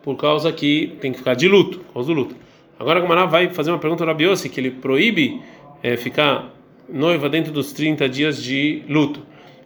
por 0.01 0.15
causa 0.15 0.51
que 0.51 0.97
tem 0.99 1.11
que 1.11 1.19
ficar 1.19 1.35
de 1.35 1.47
luto, 1.47 1.79
por 1.79 1.93
causa 1.93 2.07
do 2.07 2.13
luto. 2.13 2.35
Agora 2.79 3.03
o 3.03 3.07
Maná 3.07 3.25
vai 3.25 3.49
fazer 3.49 3.69
uma 3.69 3.77
pergunta 3.77 4.03
ao 4.03 4.07
Rabios, 4.07 4.41
que 4.41 4.59
ele 4.59 4.71
proíbe 4.71 5.41
é, 5.83 5.97
ficar 5.97 6.51
noiva 6.91 7.29
dentro 7.29 7.51
dos 7.51 7.73
30 7.73 8.07
dias 8.09 8.41
de 8.41 8.81
luto. 8.87 9.21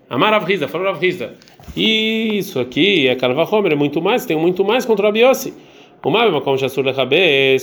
Amar 0.10 0.34
Avriza, 0.34 0.68
falou 0.68 0.88
Avriza. 0.88 1.36
Isso 1.78 2.60
aqui 2.60 3.08
é 3.08 3.16
Karva 3.16 3.44
Homer, 3.44 3.72
é 3.72 3.76
muito 3.76 4.02
mais, 4.02 4.26
tem 4.26 4.36
muito 4.36 4.66
mais 4.66 4.86
contra 4.86 5.06
o 5.06 5.08
Rabiossi. 5.08 5.54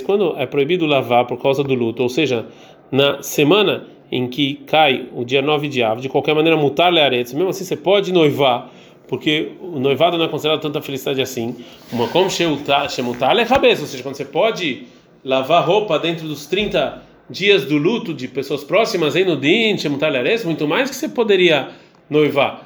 Quando 0.02 0.34
é 0.38 0.46
proibido 0.46 0.86
lavar 0.86 1.26
por 1.26 1.40
causa 1.40 1.62
do 1.62 1.74
luto, 1.74 2.02
ou 2.02 2.08
seja, 2.08 2.46
na 2.90 3.22
semana 3.22 3.86
em 4.10 4.26
que 4.26 4.54
cai 4.66 5.06
o 5.14 5.24
dia 5.24 5.42
9 5.42 5.68
de 5.68 5.82
Av, 5.82 6.00
de 6.00 6.08
qualquer 6.08 6.34
maneira, 6.34 6.56
mutar 6.56 6.92
learetes, 6.92 7.32
mesmo 7.32 7.50
assim 7.50 7.64
você 7.64 7.76
pode 7.76 8.12
noivar, 8.12 8.70
porque 9.06 9.52
o 9.60 9.78
noivado 9.78 10.16
não 10.16 10.24
é 10.24 10.28
considerado 10.28 10.60
tanta 10.60 10.80
felicidade 10.80 11.20
assim. 11.20 11.54
Uma 11.92 12.08
como 12.08 12.30
Shemutar 12.30 13.34
Lechabes, 13.34 13.80
ou 13.80 13.86
seja, 13.86 14.02
quando 14.02 14.14
você 14.14 14.24
pode 14.24 14.84
lavar 15.24 15.64
roupa 15.64 15.98
dentro 15.98 16.26
dos 16.26 16.46
30 16.46 17.02
dias 17.28 17.64
do 17.64 17.76
luto 17.76 18.14
de 18.14 18.26
pessoas 18.26 18.64
próximas, 18.64 19.14
aí 19.14 19.24
no 19.24 19.36
Din, 19.36 19.76
Shemutar 19.76 20.10
learetes, 20.10 20.44
muito 20.44 20.66
mais 20.66 20.88
que 20.88 20.96
você 20.96 21.08
poderia 21.08 21.68
noivar. 22.08 22.64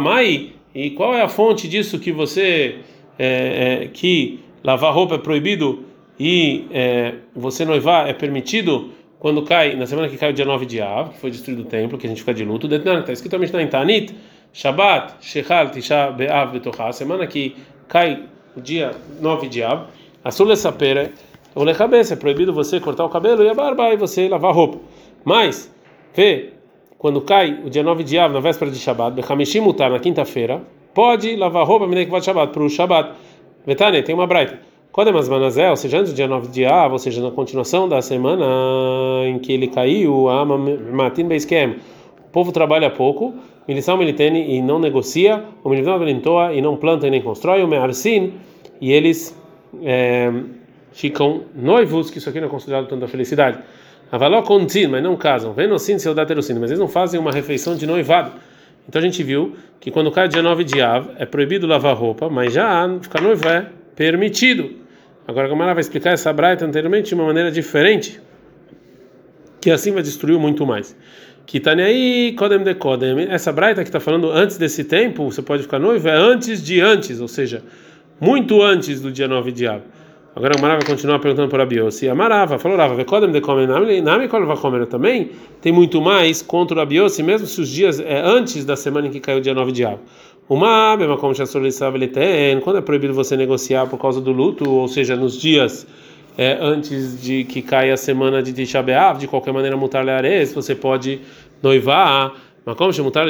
Mãe, 0.00 0.52
e 0.74 0.90
qual 0.90 1.14
é 1.14 1.22
a 1.22 1.28
fonte 1.28 1.66
disso 1.66 1.98
que 1.98 2.12
você. 2.12 2.76
É, 3.18 3.84
é, 3.84 3.88
que 3.88 4.40
lavar 4.66 4.92
roupa 4.92 5.14
é 5.14 5.18
proibido 5.18 5.84
e 6.18 6.66
é, 6.72 7.14
você 7.36 7.64
noivar 7.64 8.08
é 8.08 8.12
permitido 8.12 8.90
quando 9.20 9.42
cai, 9.42 9.76
na 9.76 9.86
semana 9.86 10.08
que 10.08 10.16
cai 10.18 10.30
o 10.30 10.32
dia 10.32 10.44
9 10.44 10.66
de 10.66 10.82
Av, 10.82 11.10
que 11.10 11.18
foi 11.18 11.30
destruído 11.30 11.62
o 11.62 11.64
templo, 11.64 11.96
que 11.96 12.06
a 12.06 12.08
gente 12.08 12.18
fica 12.18 12.34
de 12.34 12.44
luto, 12.44 12.66
está 12.66 13.12
escrito 13.12 13.38
na 13.38 13.66
Tanit, 13.68 14.14
Shabbat, 14.52 15.14
Shechal, 15.20 15.70
Tisha, 15.70 16.10
Be'av, 16.10 16.52
Betochá, 16.52 16.92
semana 16.92 17.26
que 17.26 17.56
cai 17.88 18.24
o 18.56 18.60
dia 18.60 18.90
9 19.20 19.48
de 19.48 19.62
Av, 19.62 19.86
a 20.24 20.30
Sula 20.32 20.56
Sapera, 20.56 21.12
o 21.54 21.64
cabeça, 21.72 22.14
é 22.14 22.16
proibido 22.16 22.52
você 22.52 22.80
cortar 22.80 23.04
o 23.04 23.08
cabelo 23.08 23.42
e 23.42 23.48
a 23.48 23.54
barba 23.54 23.92
e 23.92 23.96
você 23.96 24.28
lavar 24.28 24.52
roupa. 24.52 24.78
Mas, 25.24 25.72
vê, 26.14 26.50
quando 26.98 27.20
cai 27.20 27.60
o 27.64 27.70
dia 27.70 27.82
9 27.82 28.02
de 28.02 28.18
Av, 28.18 28.32
na 28.32 28.40
véspera 28.40 28.70
de 28.70 28.78
Shabbat, 28.78 29.14
Bechamishim 29.14 29.60
Mutar, 29.60 29.90
na 29.90 29.98
quinta-feira, 29.98 30.60
pode 30.92 31.36
lavar 31.36 31.66
roupa, 31.66 31.86
Menekvat 31.86 32.24
Shabbat, 32.24 32.52
para 32.52 32.62
o 32.62 32.68
Shabbat. 32.68 33.12
Vetane, 33.66 34.02
tem 34.02 34.14
uma 34.14 34.26
braita. 34.26 34.58
Kodemas 34.92 35.28
Manazé, 35.28 35.68
ou 35.68 35.76
seja, 35.76 35.98
antes 35.98 36.12
do 36.12 36.16
dia 36.16 36.26
9 36.26 36.48
de 36.48 36.64
Av, 36.64 36.92
ou 36.92 36.98
seja, 36.98 37.20
na 37.20 37.30
continuação 37.30 37.88
da 37.88 38.00
semana 38.00 38.46
em 39.26 39.38
que 39.38 39.52
ele 39.52 39.66
caiu, 39.66 40.26
Matin 40.92 41.24
Beiskem, 41.24 41.76
o 42.18 42.30
povo 42.32 42.52
trabalha 42.52 42.88
pouco, 42.88 43.34
Milisão 43.68 43.96
Militene 43.96 44.56
e 44.56 44.62
não 44.62 44.78
negocia, 44.78 45.44
o 45.62 45.68
Militão 45.68 45.98
Velintoa 45.98 46.54
e 46.54 46.62
não 46.62 46.76
planta 46.76 47.06
e 47.06 47.10
nem 47.10 47.20
constrói, 47.20 47.62
o 47.62 47.68
Mearsin, 47.68 48.34
e 48.80 48.92
eles 48.92 49.36
é, 49.82 50.32
ficam 50.92 51.42
noivos, 51.54 52.10
que 52.10 52.18
isso 52.18 52.30
aqui 52.30 52.40
não 52.40 52.46
é 52.46 52.50
considerado 52.50 52.86
tanta 52.86 53.06
felicidade. 53.08 53.58
Avaló 54.10 54.40
contin, 54.42 54.86
mas 54.86 55.02
não 55.02 55.16
casam. 55.16 55.52
Vendo 55.52 55.78
sim 55.78 55.98
seu 55.98 56.14
daterocínio, 56.14 56.60
mas 56.60 56.70
eles 56.70 56.80
não 56.80 56.88
fazem 56.88 57.18
uma 57.18 57.32
refeição 57.32 57.74
de 57.74 57.86
noivado. 57.86 58.32
Então 58.88 59.00
a 59.00 59.04
gente 59.04 59.22
viu 59.22 59.56
que 59.80 59.90
quando 59.90 60.10
cai 60.10 60.28
dia 60.28 60.42
9 60.42 60.64
de 60.64 60.80
Av, 60.80 61.10
é 61.18 61.26
proibido 61.26 61.66
lavar 61.66 61.96
roupa, 61.96 62.28
mas 62.28 62.52
já 62.52 62.88
ficar 63.00 63.20
noivo 63.20 63.46
é 63.48 63.66
permitido. 63.94 64.70
Agora 65.26 65.46
a 65.46 65.50
Gamara 65.50 65.74
vai 65.74 65.80
explicar 65.80 66.12
essa 66.12 66.32
braita 66.32 66.64
anteriormente 66.64 67.08
de 67.08 67.14
uma 67.14 67.24
maneira 67.24 67.50
diferente, 67.50 68.20
que 69.60 69.70
assim 69.70 69.90
vai 69.90 70.02
destruir 70.02 70.38
muito 70.38 70.64
mais. 70.64 70.96
Que 71.44 71.60
tá 71.60 71.72
aí, 71.72 72.32
Kodem 72.36 72.62
de 72.62 72.74
Kodem. 72.74 73.26
Essa 73.30 73.52
braita 73.52 73.82
que 73.82 73.88
está 73.88 74.00
falando 74.00 74.30
antes 74.30 74.56
desse 74.56 74.84
tempo, 74.84 75.30
você 75.30 75.42
pode 75.42 75.62
ficar 75.62 75.78
noivo, 75.78 76.08
é 76.08 76.16
antes 76.16 76.62
de 76.62 76.80
antes, 76.80 77.20
ou 77.20 77.28
seja, 77.28 77.62
muito 78.20 78.62
antes 78.62 79.00
do 79.00 79.10
dia 79.10 79.26
9 79.26 79.52
de 79.52 79.66
Av. 79.66 79.82
Agora 80.36 80.52
a 80.54 80.60
Marava 80.60 80.84
continua 80.84 81.18
perguntando 81.18 81.48
para 81.48 81.62
Abiossi. 81.62 82.10
A 82.10 82.14
Marava 82.14 82.58
falou: 82.58 82.76
Rava, 82.76 83.02
Kodem 83.06 83.32
de 83.32 83.40
Kodem, 83.40 83.66
Nami 84.02 84.28
Kolva 84.28 84.84
também 84.84 85.30
tem 85.62 85.72
muito 85.72 85.98
mais 86.02 86.42
contra 86.42 86.76
o 86.76 86.80
Abiossi, 86.82 87.22
mesmo 87.22 87.46
se 87.46 87.58
os 87.58 87.70
dias 87.70 87.98
é 88.00 88.20
antes 88.20 88.62
da 88.62 88.76
semana 88.76 89.06
em 89.06 89.10
que 89.10 89.18
caiu 89.18 89.38
o 89.38 89.40
dia 89.40 89.54
9 89.54 89.72
de 89.72 89.86
Av. 89.86 89.98
Uma 90.46 90.94
mesma 90.94 91.16
como 91.16 91.32
já 91.32 91.46
solicitava 91.46 91.96
ele 91.96 92.08
tem, 92.08 92.60
quando 92.60 92.76
é 92.76 92.82
proibido 92.82 93.14
você 93.14 93.34
negociar 93.34 93.86
por 93.86 93.98
causa 93.98 94.20
do 94.20 94.30
luto, 94.30 94.70
ou 94.70 94.86
seja, 94.86 95.16
nos 95.16 95.40
dias 95.40 95.86
é, 96.36 96.58
antes 96.60 97.18
de 97.22 97.44
que 97.44 97.62
caia 97.62 97.94
a 97.94 97.96
semana 97.96 98.42
de 98.42 98.52
Tisha 98.52 98.82
B'Av, 98.82 99.18
de 99.18 99.26
qualquer 99.26 99.54
maneira 99.54 99.74
mutar 99.74 100.04
leares, 100.04 100.52
você 100.52 100.74
pode 100.74 101.18
noivar, 101.62 102.34
como 102.76 102.92
mutar 103.02 103.26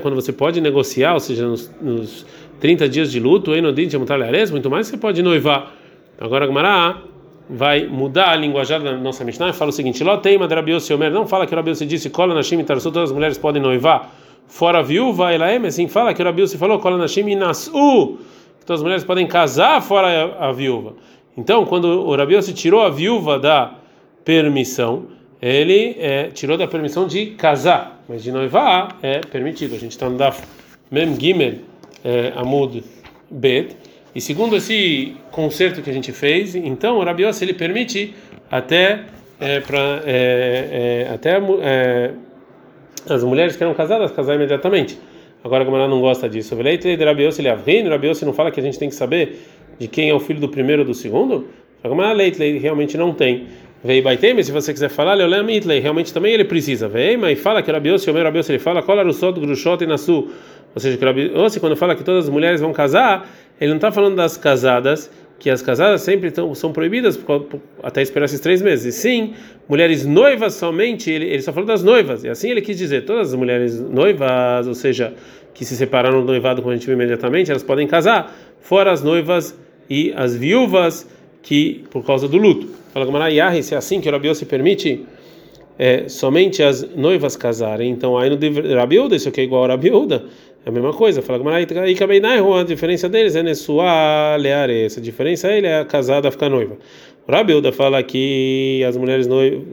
quando 0.00 0.14
você 0.14 0.32
pode 0.32 0.60
negociar, 0.60 1.14
ou 1.14 1.20
seja, 1.20 1.48
nos, 1.48 1.68
nos 1.82 2.24
30 2.60 2.88
dias 2.88 3.10
de 3.10 3.18
luto, 3.18 3.50
muito 4.52 4.70
mais 4.70 4.86
você 4.86 4.96
pode 4.96 5.20
noivar. 5.20 5.79
Agora 6.20 6.46
Gmará 6.46 7.02
vai 7.48 7.86
mudar 7.86 8.30
a 8.30 8.36
linguajar 8.36 8.80
da 8.80 8.96
nossa 8.96 9.24
Mishnah 9.24 9.48
e 9.48 9.52
fala 9.52 9.70
o 9.70 9.72
seguinte: 9.72 10.04
Ló 10.04 10.18
tem 10.18 10.38
Madrabiose 10.38 10.92
Omer, 10.92 11.10
não 11.10 11.26
fala 11.26 11.46
que 11.46 11.52
o 11.52 11.56
Rabiose 11.56 11.84
disse, 11.86 12.10
cola 12.10 12.34
na 12.34 12.42
Shim 12.42 12.62
todas 12.62 12.86
as 12.86 13.12
mulheres 13.12 13.38
podem 13.38 13.60
noivar 13.60 14.10
fora 14.50 14.80
a 14.80 14.82
viúva, 14.82 15.32
ela 15.32 15.50
é, 15.50 15.56
assim 15.58 15.88
fala 15.88 16.12
que 16.12 16.20
o 16.20 16.24
Rabi 16.24 16.46
se 16.46 16.58
falou, 16.58 16.78
Kola 16.80 16.98
Nashim 16.98 17.28
Inasu, 17.28 18.18
que 18.58 18.66
todas 18.66 18.80
as 18.80 18.82
mulheres 18.82 19.04
podem 19.04 19.26
casar 19.26 19.80
fora 19.80 20.36
a, 20.38 20.48
a 20.48 20.52
viúva. 20.52 20.94
Então, 21.38 21.64
quando 21.64 21.86
o 21.86 22.14
Rabi 22.14 22.42
se 22.42 22.52
tirou 22.52 22.82
a 22.82 22.90
viúva 22.90 23.38
da 23.38 23.74
permissão, 24.24 25.04
ele 25.40 25.96
é, 25.98 26.24
tirou 26.34 26.58
da 26.58 26.66
permissão 26.66 27.06
de 27.06 27.26
casar, 27.26 28.02
mas 28.08 28.22
de 28.22 28.30
noivar 28.32 28.98
é 29.00 29.20
permitido. 29.20 29.74
A 29.74 29.78
gente 29.78 29.92
está 29.92 30.08
no 30.08 30.18
Daf 30.18 30.42
Mem 30.90 31.18
Gimel 31.18 31.54
é, 32.04 32.32
Amud 32.36 32.82
Bet, 33.30 33.76
e 34.14 34.20
segundo 34.20 34.56
esse 34.56 35.14
concerto 35.30 35.82
que 35.82 35.90
a 35.90 35.92
gente 35.92 36.12
fez, 36.12 36.54
então 36.54 36.98
o 36.98 37.04
Rabi 37.04 37.22
ele 37.22 37.54
permite 37.54 38.14
até 38.50 39.04
é, 39.38 39.60
para 39.60 40.02
é, 40.04 41.06
é, 41.08 41.14
até 41.14 41.40
é, 41.62 42.10
as 43.08 43.22
mulheres 43.24 43.56
que 43.56 43.62
eram 43.62 43.74
casadas 43.74 44.10
casar 44.10 44.34
imediatamente. 44.34 44.98
Agora 45.42 45.62
a 45.62 45.64
Gamara 45.64 45.88
não 45.88 46.00
gosta 46.00 46.28
disso. 46.28 46.54
Rabiose 47.90 48.24
não 48.24 48.32
fala 48.32 48.50
que 48.50 48.60
a 48.60 48.62
gente 48.62 48.78
tem 48.78 48.88
que 48.88 48.94
saber 48.94 49.40
de 49.78 49.88
quem 49.88 50.10
é 50.10 50.14
o 50.14 50.20
filho 50.20 50.38
do 50.38 50.48
primeiro 50.48 50.82
ou 50.82 50.88
do 50.88 50.92
segundo? 50.92 51.48
A 51.82 51.88
Gamara 51.88 52.12
realmente 52.58 52.98
não 52.98 53.14
tem. 53.14 53.46
Vei 53.82 54.02
Baitem, 54.02 54.42
se 54.42 54.52
você 54.52 54.72
quiser 54.72 54.90
falar, 54.90 55.14
Leolem 55.14 55.56
Itley, 55.56 55.80
realmente 55.80 56.12
também 56.12 56.34
ele 56.34 56.44
precisa. 56.44 56.86
Vei, 56.86 57.16
mas 57.16 57.38
fala 57.40 57.62
que 57.62 57.72
Rabiose, 57.72 58.10
o 58.10 58.12
meu 58.12 58.22
Rabiose, 58.22 58.52
ele 58.52 58.58
fala, 58.58 58.82
cola 58.82 59.02
o 59.02 59.32
do 59.32 59.40
Grushot 59.40 59.82
e 59.82 59.86
Nasu. 59.86 60.30
Ou 60.74 60.80
seja, 60.80 60.98
que 60.98 61.04
Rabiose, 61.04 61.58
quando 61.58 61.74
fala 61.76 61.94
que 61.96 62.04
todas 62.04 62.24
as 62.26 62.30
mulheres 62.30 62.60
vão 62.60 62.72
casar, 62.72 63.28
ele 63.58 63.70
não 63.70 63.76
está 63.76 63.90
falando 63.90 64.16
das 64.16 64.36
casadas 64.36 65.10
que 65.40 65.48
as 65.48 65.62
casadas 65.62 66.02
sempre 66.02 66.30
tão, 66.30 66.54
são 66.54 66.70
proibidas 66.70 67.18
até 67.82 68.02
esperar 68.02 68.26
esses 68.26 68.40
três 68.40 68.60
meses. 68.60 68.94
E 68.94 68.98
sim, 68.98 69.32
mulheres 69.66 70.04
noivas 70.04 70.52
somente, 70.52 71.10
ele, 71.10 71.24
ele 71.24 71.40
só 71.40 71.50
falou 71.50 71.66
das 71.66 71.82
noivas. 71.82 72.22
E 72.22 72.28
assim 72.28 72.50
ele 72.50 72.60
quis 72.60 72.76
dizer, 72.76 73.06
todas 73.06 73.28
as 73.28 73.34
mulheres 73.34 73.80
noivas, 73.80 74.68
ou 74.68 74.74
seja, 74.74 75.14
que 75.54 75.64
se 75.64 75.74
separaram 75.74 76.20
do 76.20 76.26
noivado 76.26 76.60
como 76.60 76.72
a 76.72 76.76
gente 76.76 76.88
imediatamente, 76.90 77.50
elas 77.50 77.62
podem 77.62 77.86
casar, 77.86 78.36
fora 78.60 78.92
as 78.92 79.02
noivas 79.02 79.58
e 79.88 80.12
as 80.14 80.36
viúvas 80.36 81.08
que 81.42 81.84
por 81.90 82.04
causa 82.04 82.28
do 82.28 82.36
luto. 82.36 82.68
Fala 82.92 83.06
Gamara, 83.06 83.62
se 83.62 83.74
é 83.74 83.78
assim 83.78 84.00
que 84.00 84.08
o 84.08 84.12
Rabiô 84.12 84.34
se 84.34 84.44
permite 84.44 85.04
é, 85.78 86.08
somente 86.08 86.62
as 86.62 86.82
noivas 86.94 87.36
casarem, 87.36 87.90
então 87.90 88.18
aí 88.18 88.28
no 88.28 88.36
Rabiúda, 88.76 89.16
isso 89.16 89.28
aqui 89.28 89.40
é 89.40 89.44
igual 89.44 89.62
ao 89.62 89.68
Rabiúda, 89.68 90.24
é 90.64 90.68
a 90.68 90.72
mesma 90.72 90.92
coisa. 90.92 91.22
Fala 91.22 91.40
a 91.56 92.64
diferença 92.64 93.08
deles 93.08 93.34
é 93.34 93.42
Nessuá 93.42 94.36
Leares. 94.38 94.98
A 94.98 95.00
diferença 95.00 95.48
é 95.48 95.58
ele 95.58 95.66
é 95.66 95.84
casada 95.84 96.30
ficar 96.30 96.50
noiva. 96.50 96.76
O 97.26 97.32
Rabiuda 97.32 97.72
fala 97.72 98.02
que 98.02 98.84
as 98.86 98.96
mulheres 98.96 99.26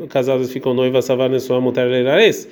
casadas 0.10 0.52
ficam 0.52 0.74
noivas 0.74 1.04
Savar 1.04 1.30
Nessuá 1.30 1.60
Mutar 1.60 1.88
Leares 1.88 2.48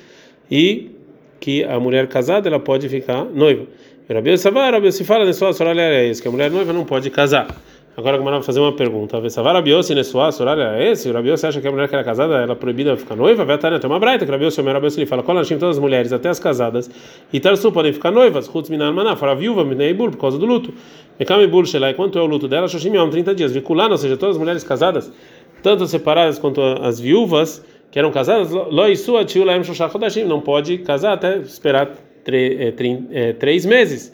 e 0.52 0.92
que 1.40 1.64
a 1.64 1.80
mulher 1.80 2.08
casada 2.08 2.50
ela 2.50 2.60
pode 2.60 2.90
ficar 2.90 3.24
noiva. 3.24 3.66
O 4.10 4.14
Rabiuda 4.14 4.38
Savar, 4.38 4.74
Rabiuda 4.74 4.92
se 4.92 5.06
fala 5.06 5.26
Nessuá 5.26 5.54
Leares, 5.72 6.20
que 6.20 6.28
a 6.28 6.32
mulher 6.32 6.52
noiva 6.52 6.74
não 6.74 6.84
pode 6.84 7.10
casar. 7.10 7.48
Agora, 7.98 8.18
como 8.18 8.30
vai 8.30 8.44
fazer 8.44 8.60
uma 8.60 8.74
pergunta, 8.74 9.22
Rabiose 9.42 9.96
Nessuá, 9.96 10.30
horário 10.38 10.64
é 10.64 10.92
esse? 10.92 11.10
Rabiose 11.10 11.48
acha 11.48 11.62
que 11.62 11.68
a 11.68 11.72
mulher 11.72 11.88
que 11.88 11.96
era 11.96 12.04
casada 12.04 12.36
ela 12.36 12.52
é 12.52 12.56
proibida 12.56 12.98
ficar 12.98 13.16
noiva? 13.16 13.44
Estar 13.54 13.80
tem 13.80 13.90
uma 13.90 14.00
braita 14.00 14.26
que 14.26 14.32
Rabiose, 14.32 14.60
o 14.60 14.66
Rabiose 14.66 15.00
ele 15.00 15.06
fala, 15.06 15.24
qual 15.24 15.38
todas 15.46 15.78
as 15.78 15.80
mulheres, 15.80 16.12
até 16.12 16.28
as 16.28 16.38
casadas, 16.38 16.92
e 17.32 17.40
Tarsu 17.40 17.72
podem 17.72 17.94
ficar 17.94 18.12
noivas, 18.12 18.48
Chutz 18.52 18.70
Minar 18.70 18.92
Maná, 18.92 19.16
fora 19.16 19.34
viúva, 19.34 19.64
Mineibul, 19.64 20.12
por 20.12 20.18
causa 20.18 20.38
do 20.38 20.46
luto. 20.46 20.74
Mekam 21.18 21.48
Bul 21.48 21.66
Shelai, 21.66 21.94
quanto 21.94 22.20
é 22.20 22.22
o 22.22 22.26
luto 22.26 22.50
dela? 22.50 22.68
Shoshim 22.68 22.92
30 22.92 23.34
dias. 23.34 23.54
Viculano, 23.54 23.92
ou 23.92 23.98
seja, 23.98 24.18
todas 24.18 24.36
as 24.36 24.40
mulheres 24.42 24.64
casadas, 24.66 25.10
tanto 25.64 25.88
separadas 25.88 26.38
quanto 26.38 26.62
as 26.62 27.00
viúvas 27.00 27.66
que 27.92 27.98
eram 27.98 28.12
casadas, 28.12 28.52
Loisua 28.52 29.24
Tiu 29.24 29.46
Laem 29.46 29.64
Shoshach 29.64 29.94
Chodashim, 29.94 30.26
não 30.26 30.42
pode 30.42 30.80
casar 30.80 31.14
até 31.14 31.38
esperar 31.38 31.94
é, 32.28 32.74
é, 33.12 33.34
três 33.34 33.66
meses. 33.66 34.12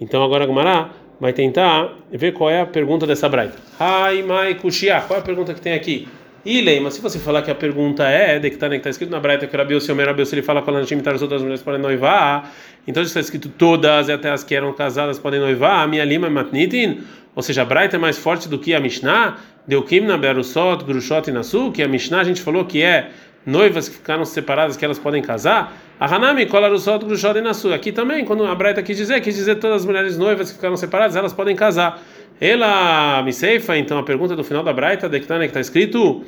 Então 0.00 0.24
agora 0.24 0.46
Gumará 0.46 0.90
vai 1.20 1.32
tentar 1.32 1.92
ver 2.10 2.32
qual 2.32 2.50
é 2.50 2.60
a 2.60 2.66
pergunta 2.66 3.06
dessa 3.06 3.28
braita. 3.28 3.56
Hai 3.78 4.22
mai 4.22 4.54
kushia, 4.54 5.02
qual 5.02 5.18
é 5.18 5.22
a 5.22 5.24
pergunta 5.24 5.52
que 5.52 5.60
tem 5.60 5.74
aqui? 5.74 6.08
Ilei, 6.42 6.80
mas 6.80 6.94
se 6.94 7.02
você 7.02 7.18
falar 7.18 7.42
que 7.42 7.50
a 7.50 7.54
pergunta 7.54 8.02
é 8.04 8.38
de 8.38 8.48
que 8.48 8.56
está 8.56 8.66
tá 8.66 8.88
escrito 8.88 9.10
na 9.10 9.20
braita 9.20 9.46
que 9.46 9.54
Rabi 9.54 9.74
o 9.74 9.92
Omer 9.92 10.06
Rabi 10.06 10.22
ele 10.32 10.40
fala 10.40 10.62
quando 10.62 10.76
a 10.76 10.80
gente 10.80 10.92
imitar 10.92 11.14
as 11.14 11.20
outras 11.20 11.42
mulheres 11.42 11.62
podem 11.62 11.78
noivar, 11.78 12.50
então 12.86 13.02
está 13.02 13.20
escrito 13.20 13.50
todas 13.50 14.08
e 14.08 14.12
até 14.12 14.30
as 14.30 14.42
que 14.42 14.54
eram 14.54 14.72
casadas 14.72 15.18
podem 15.18 15.38
noivar, 15.38 15.84
a 15.84 15.86
minha 15.86 16.02
lima 16.02 16.28
é 16.28 16.30
matnitin, 16.30 17.02
ou 17.36 17.42
seja, 17.42 17.60
a 17.60 17.64
braita 17.66 17.96
é 17.96 17.98
mais 17.98 18.16
forte 18.16 18.48
do 18.48 18.58
que 18.58 18.74
a 18.74 18.80
Mishnah, 18.80 19.36
deu 19.66 19.82
kimna 19.82 20.16
berusot, 20.16 20.82
grushot 20.82 21.28
e 21.28 21.32
nasu, 21.32 21.70
que 21.72 21.82
a 21.82 21.88
Mishnah 21.88 22.20
a 22.20 22.24
gente 22.24 22.40
falou 22.40 22.64
que 22.64 22.82
é 22.82 23.10
noivas 23.44 23.90
que 23.90 23.96
ficaram 23.96 24.24
separadas 24.24 24.78
que 24.78 24.84
elas 24.84 24.98
podem 24.98 25.20
casar, 25.20 25.76
a 26.00 26.06
Hanami 26.06 26.46
kolarusot 26.46 27.04
grushot 27.04 27.36
e 27.36 27.42
nasu. 27.42 27.74
Aqui 27.74 27.92
também, 27.92 28.24
quando 28.24 28.46
a 28.46 28.54
Braita 28.54 28.82
quis 28.82 28.96
dizer, 28.96 29.20
quis 29.20 29.36
dizer 29.36 29.56
todas 29.56 29.82
as 29.82 29.84
mulheres 29.84 30.16
noivas 30.16 30.48
que 30.48 30.56
ficaram 30.56 30.76
separadas, 30.76 31.14
elas 31.14 31.34
podem 31.34 31.54
casar. 31.54 32.02
Ela 32.40 33.22
me 33.22 33.34
ceifa, 33.34 33.76
então 33.76 33.98
a 33.98 34.02
pergunta 34.02 34.34
do 34.34 34.42
final 34.42 34.64
da 34.64 34.72
Braita, 34.72 35.10
de 35.10 35.20
que 35.20 35.26
está 35.30 35.60
escrito 35.60 36.24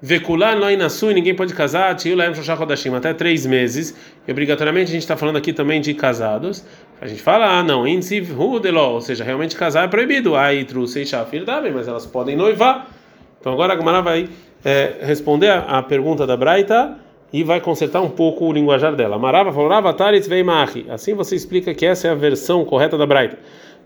Vekular 0.00 0.56
no 0.56 0.70
inasu, 0.70 1.10
e 1.10 1.14
ninguém 1.14 1.34
pode 1.34 1.54
casar, 1.54 1.96
até 2.94 3.14
três 3.14 3.46
meses. 3.46 3.96
E 4.28 4.30
obrigatoriamente 4.30 4.90
a 4.90 4.92
gente 4.92 5.02
está 5.02 5.16
falando 5.16 5.36
aqui 5.36 5.52
também 5.52 5.80
de 5.80 5.92
casados. 5.94 6.64
A 7.00 7.08
gente 7.08 7.20
fala, 7.20 7.58
ah, 7.58 7.62
não, 7.64 7.88
insiv 7.88 8.30
hudeló, 8.38 8.92
ou 8.92 9.00
seja, 9.00 9.24
realmente 9.24 9.56
casar 9.56 9.86
é 9.86 9.88
proibido. 9.88 10.36
Aí 10.36 10.64
trouxe 10.64 11.02
filho 11.30 11.44
também, 11.44 11.72
mas 11.72 11.88
elas 11.88 12.06
podem 12.06 12.36
noivar. 12.36 12.86
Então 13.40 13.52
agora 13.52 13.72
a 13.72 13.76
Gamara 13.76 14.02
vai 14.02 14.28
é, 14.64 14.98
responder 15.00 15.48
a, 15.48 15.78
a, 15.78 15.82
pergunta 15.82 16.26
da 16.26 16.36
Braita 16.36 16.96
e 17.32 17.42
vai 17.42 17.60
consertar 17.60 18.00
um 18.00 18.10
pouco 18.10 18.46
o 18.46 18.52
linguajar 18.52 18.94
dela. 18.94 19.18
Marava 19.18 19.52
falou, 19.52 19.92
Taritz 19.92 20.28
veimachi. 20.28 20.86
Assim 20.88 21.14
você 21.14 21.34
explica 21.34 21.74
que 21.74 21.84
essa 21.84 22.08
é 22.08 22.10
a 22.10 22.14
versão 22.14 22.64
correta 22.64 22.96
da 22.96 23.06
Braita. 23.06 23.38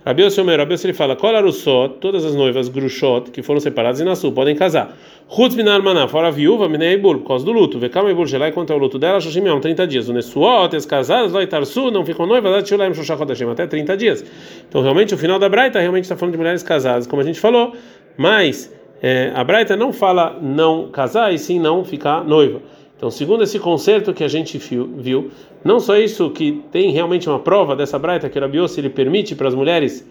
Rabi 0.05 0.23
Omer, 0.41 0.59
Rabi 0.59 0.77
ele 0.83 0.95
fala, 0.95 1.15
Kolarusot, 1.15 1.99
todas 2.01 2.25
as 2.25 2.35
noivas 2.35 2.71
grushot 2.71 3.31
que 3.31 3.43
foram 3.43 3.61
separadas 3.61 4.01
e 4.01 4.05
nasu 4.05 4.33
podem 4.33 4.57
casar. 4.57 4.97
Chutz 5.29 5.55
min 5.55 5.69
almaná, 5.69 6.09
fora 6.09 6.29
a 6.29 6.31
viúva, 6.31 6.71
minei 6.71 6.95
ibul, 6.95 7.19
por 7.19 7.29
causa 7.29 7.45
do 7.45 7.53
luto. 7.53 7.79
Vekama 7.79 8.11
ibul 8.11 8.25
gelai, 8.25 8.51
quanto 8.51 8.73
ao 8.73 8.79
luto 8.79 8.99
dela, 8.99 9.21
shoshim 9.21 9.47
yom, 9.47 9.61
30 9.61 9.87
dias. 9.87 10.09
O 10.09 10.15
nesuot, 10.15 10.75
as 10.75 10.87
casadas, 10.87 11.33
lá 11.33 11.47
tarsu, 11.47 11.91
não 11.91 12.03
ficam 12.03 12.27
noivas, 12.27 12.51
lá 12.51 12.63
tchulaim 12.63 12.95
shoshach 12.95 13.19
chodashim, 13.19 13.51
até 13.51 13.67
30 13.67 13.97
dias. 13.99 14.25
Então, 14.67 14.81
realmente, 14.81 15.15
o 15.15 15.19
final 15.19 15.39
da 15.39 15.51
Braita 15.51 15.79
realmente 15.79 16.05
está 16.05 16.17
falando 16.17 16.33
de 16.33 16.39
mulheres 16.39 16.63
casadas, 16.63 17.07
como 17.07 17.21
a 17.21 17.25
gente 17.25 17.39
falou, 17.39 17.75
mas 18.17 18.75
é, 19.03 19.33
a 19.35 19.45
Braita 19.45 19.77
não 19.77 19.93
fala 19.93 20.39
não 20.41 20.89
casar, 20.89 21.35
e 21.35 21.39
sim 21.39 21.61
não 21.61 21.85
ficar 21.85 22.25
noiva. 22.25 22.63
Então, 23.01 23.11
segundo 23.11 23.43
esse 23.43 23.59
concerto 23.59 24.13
que 24.13 24.23
a 24.23 24.29
gente 24.29 24.59
viu, 24.59 25.31
não 25.65 25.81
só 25.81 25.97
isso 25.97 26.29
que 26.29 26.63
tem 26.71 26.91
realmente 26.91 27.31
uma 27.31 27.39
prova 27.39 27.75
dessa 27.75 27.99
braita 27.99 28.29
que 28.29 28.39
o 28.39 28.43
Rabiossi 28.43 28.79
ele 28.79 28.91
permite 28.91 29.35
para 29.35 29.49
as 29.49 29.55
mulheres 29.55 30.07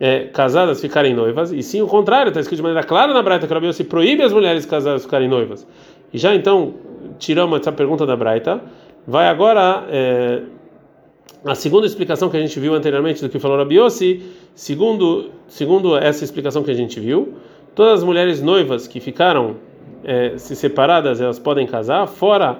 é, 0.00 0.24
casadas 0.24 0.80
ficarem 0.80 1.14
noivas, 1.14 1.52
e 1.52 1.62
sim 1.62 1.80
o 1.80 1.86
contrário, 1.86 2.30
está 2.30 2.40
escrito 2.40 2.56
de 2.56 2.62
maneira 2.64 2.84
clara 2.84 3.14
na 3.14 3.22
braita 3.22 3.46
que 3.46 3.52
o 3.52 3.54
Rabiossi 3.54 3.84
proíbe 3.84 4.24
as 4.24 4.32
mulheres 4.32 4.66
casadas 4.66 5.04
ficarem 5.04 5.28
noivas. 5.28 5.64
E 6.12 6.18
já 6.18 6.34
então 6.34 6.74
tiramos 7.20 7.60
essa 7.60 7.70
pergunta 7.70 8.04
da 8.04 8.16
braita, 8.16 8.60
vai 9.06 9.28
agora 9.28 9.86
é, 9.88 10.42
a 11.44 11.54
segunda 11.54 11.86
explicação 11.86 12.28
que 12.28 12.36
a 12.36 12.40
gente 12.40 12.58
viu 12.58 12.74
anteriormente 12.74 13.22
do 13.22 13.28
que 13.28 13.38
falou 13.38 13.56
Rabiossi, 13.56 14.24
segundo 14.56 15.30
segundo 15.46 15.96
essa 15.96 16.24
explicação 16.24 16.64
que 16.64 16.70
a 16.72 16.74
gente 16.74 16.98
viu, 16.98 17.34
todas 17.76 18.00
as 18.00 18.04
mulheres 18.04 18.42
noivas 18.42 18.88
que 18.88 18.98
ficaram 18.98 19.54
é, 20.04 20.38
se 20.38 20.54
separadas 20.54 21.20
elas 21.20 21.38
podem 21.38 21.66
casar, 21.66 22.06
fora 22.06 22.58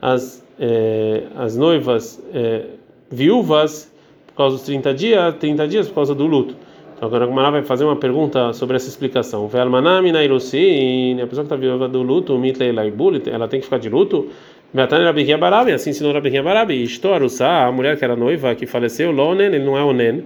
as, 0.00 0.44
é, 0.58 1.24
as 1.36 1.56
noivas 1.56 2.22
é, 2.32 2.66
viúvas 3.10 3.92
por 4.26 4.34
causa 4.34 4.56
dos 4.56 4.64
30 4.66 4.94
dias, 4.94 5.34
30 5.36 5.68
dias 5.68 5.88
por 5.88 5.96
causa 5.96 6.14
do 6.14 6.26
luto. 6.26 6.54
Então 6.96 7.08
agora 7.08 7.24
a 7.24 7.26
Gumara 7.26 7.50
vai 7.50 7.62
fazer 7.62 7.84
uma 7.84 7.96
pergunta 7.96 8.54
sobre 8.54 8.76
essa 8.76 8.88
explicação. 8.88 9.46
Ve'almanami 9.48 10.12
nairusin, 10.12 11.20
a 11.20 11.26
pessoa 11.26 11.44
que 11.46 11.52
está 11.52 11.56
viúva 11.56 11.88
do 11.88 12.02
luto, 12.02 12.40
ela 13.30 13.48
tem 13.48 13.60
que 13.60 13.66
ficar 13.66 13.78
de 13.78 13.90
luto? 13.90 14.28
Assim 15.74 15.90
ensinou 15.90 16.12
Rabi 16.12 16.42
Barabi. 16.42 16.86
A 17.40 17.72
mulher 17.72 17.98
que 17.98 18.04
era 18.04 18.16
noiva, 18.16 18.54
que 18.54 18.66
faleceu, 18.66 19.10
lonen, 19.10 19.46
ele 19.46 19.58
não 19.64 19.76
é 19.76 19.84
onen, 19.84 20.24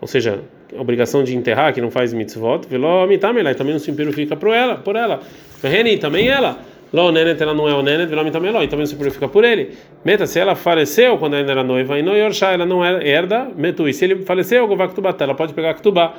ou 0.00 0.08
seja, 0.08 0.40
obrigação 0.78 1.22
de 1.24 1.36
enterrar, 1.36 1.72
que 1.72 1.80
não 1.80 1.90
faz 1.90 2.12
mitzvot, 2.12 2.66
velo 2.68 3.06
mitamelai, 3.06 3.54
também 3.54 3.72
não 3.72 3.80
se 3.80 3.92
purifica 3.92 4.36
por 4.36 4.52
ela, 4.52 4.76
por 4.76 4.96
ela. 4.96 5.20
Reni, 5.62 5.98
também 5.98 6.28
ela. 6.28 6.58
Lo 6.92 7.10
nenet, 7.10 7.42
ela 7.42 7.54
não 7.54 7.66
é 7.66 7.74
o 7.74 7.82
nenet, 7.82 8.08
velo 8.08 8.22
mitameloi, 8.22 8.66
também 8.66 8.80
não 8.80 8.86
se 8.86 8.96
purifica 8.96 9.26
por 9.26 9.44
ele. 9.44 9.70
Meta, 10.04 10.26
se 10.26 10.38
ela 10.38 10.54
faleceu 10.54 11.16
quando 11.16 11.34
ainda 11.34 11.50
era 11.50 11.64
noiva, 11.64 11.98
e 11.98 12.02
não 12.02 12.14
yorsha, 12.14 12.46
ela 12.46 12.66
não 12.66 12.84
era 12.84 13.06
herda, 13.06 13.48
metu. 13.56 13.88
E 13.88 13.94
se 13.94 14.04
ele 14.04 14.16
faleceu, 14.24 14.66
govaktubat, 14.66 15.20
ela 15.22 15.34
pode 15.34 15.54
pegar 15.54 15.74
ktubá. 15.74 16.14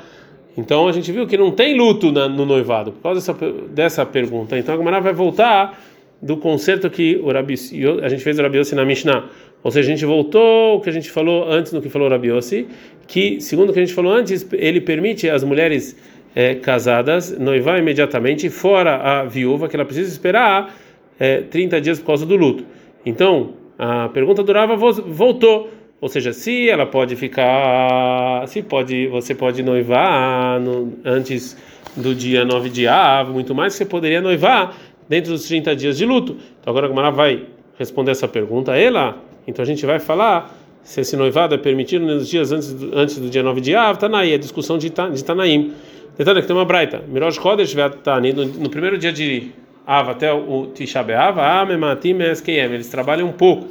Então 0.57 0.87
a 0.87 0.91
gente 0.91 1.11
viu 1.11 1.27
que 1.27 1.37
não 1.37 1.51
tem 1.51 1.75
luto 1.77 2.11
na, 2.11 2.27
no 2.27 2.45
noivado, 2.45 2.91
por 2.91 3.01
causa 3.01 3.19
dessa, 3.19 3.51
dessa 3.69 4.05
pergunta. 4.05 4.57
Então 4.57 4.73
a 4.73 4.77
Gemara 4.77 4.99
vai 4.99 5.13
voltar 5.13 5.79
do 6.21 6.37
concerto 6.37 6.89
que 6.89 7.19
o 7.21 7.31
Rabi, 7.31 7.55
a 8.01 8.09
gente 8.09 8.23
fez 8.23 8.39
o 8.39 8.41
Rabi 8.41 8.61
na 8.73 8.85
Mishnah. 8.85 9.25
Ou 9.63 9.71
seja, 9.71 9.89
a 9.89 9.95
gente 9.95 10.05
voltou 10.05 10.75
o 10.75 10.81
que 10.81 10.89
a 10.89 10.91
gente 10.91 11.09
falou 11.09 11.49
antes 11.49 11.71
do 11.71 11.81
que 11.81 11.89
falou 11.89 12.09
Rabi 12.09 12.27
Yossi, 12.27 12.67
que, 13.07 13.39
segundo 13.39 13.69
o 13.69 13.73
que 13.73 13.79
a 13.79 13.85
gente 13.85 13.93
falou 13.93 14.11
antes, 14.11 14.45
ele 14.51 14.81
permite 14.81 15.29
as 15.29 15.43
mulheres 15.43 15.97
é, 16.35 16.55
casadas 16.55 17.37
noivar 17.37 17.79
imediatamente, 17.79 18.49
fora 18.49 18.95
a 18.97 19.23
viúva, 19.23 19.69
que 19.69 19.75
ela 19.75 19.85
precisa 19.85 20.11
esperar 20.11 20.75
é, 21.19 21.41
30 21.41 21.79
dias 21.79 21.99
por 21.99 22.07
causa 22.07 22.25
do 22.25 22.35
luto. 22.35 22.65
Então, 23.05 23.53
a 23.77 24.09
pergunta 24.09 24.43
durava 24.43 24.75
voltou. 24.75 25.69
Ou 26.01 26.09
seja, 26.09 26.33
se 26.33 26.69
ela 26.69 26.85
pode 26.85 27.15
ficar, 27.15 28.45
se 28.47 28.61
pode, 28.61 29.07
você 29.07 29.33
pode 29.33 29.63
noivar 29.63 30.59
no, 30.59 30.91
antes 31.05 31.55
do 31.95 32.13
dia 32.13 32.43
9 32.43 32.69
de 32.69 32.87
Av, 32.87 33.31
muito 33.31 33.55
mais, 33.55 33.73
você 33.73 33.85
poderia 33.85 34.19
noivar 34.19 34.75
dentro 35.07 35.31
dos 35.31 35.47
30 35.47 35.73
dias 35.75 35.97
de 35.97 36.05
luto. 36.05 36.35
Então 36.59 36.71
agora 36.71 36.87
a 36.87 36.89
Gamara 36.89 37.11
vai 37.11 37.45
responder 37.77 38.11
essa 38.11 38.27
pergunta 38.27 38.75
ela. 38.75 39.17
Então 39.47 39.63
a 39.63 39.65
gente 39.65 39.85
vai 39.85 39.99
falar 39.99 40.55
se 40.83 41.01
esse 41.01 41.15
noivado 41.15 41.55
é 41.55 41.57
permitido 41.57 42.05
nos 42.05 42.27
dias 42.27 42.51
antes 42.51 42.73
do, 42.73 42.97
antes 42.97 43.17
do 43.17 43.29
dia 43.29 43.41
9 43.41 43.61
de 43.61 43.75
Av, 43.75 43.97
Tanaí, 43.97 44.33
a 44.33 44.37
discussão 44.37 44.77
de, 44.77 44.89
de 44.89 45.23
Tanaim. 45.23 45.73
Detalhe 46.17 46.41
que 46.41 46.47
tem 46.47 46.55
uma 46.55 46.65
braita. 46.65 47.01
Mirosh 47.07 47.39
Kodesh 47.39 47.75
Tani, 48.03 48.33
no, 48.33 48.69
primeiro 48.69 48.97
dia 48.97 49.11
de 49.11 49.51
Av 49.87 50.09
até 50.09 50.31
o 50.31 50.67
Tisha 50.67 51.01
B'Av, 51.01 51.39
Amematim 51.39 52.17
eles 52.19 52.89
trabalham 52.89 53.27
um 53.27 53.31
pouco. 53.31 53.67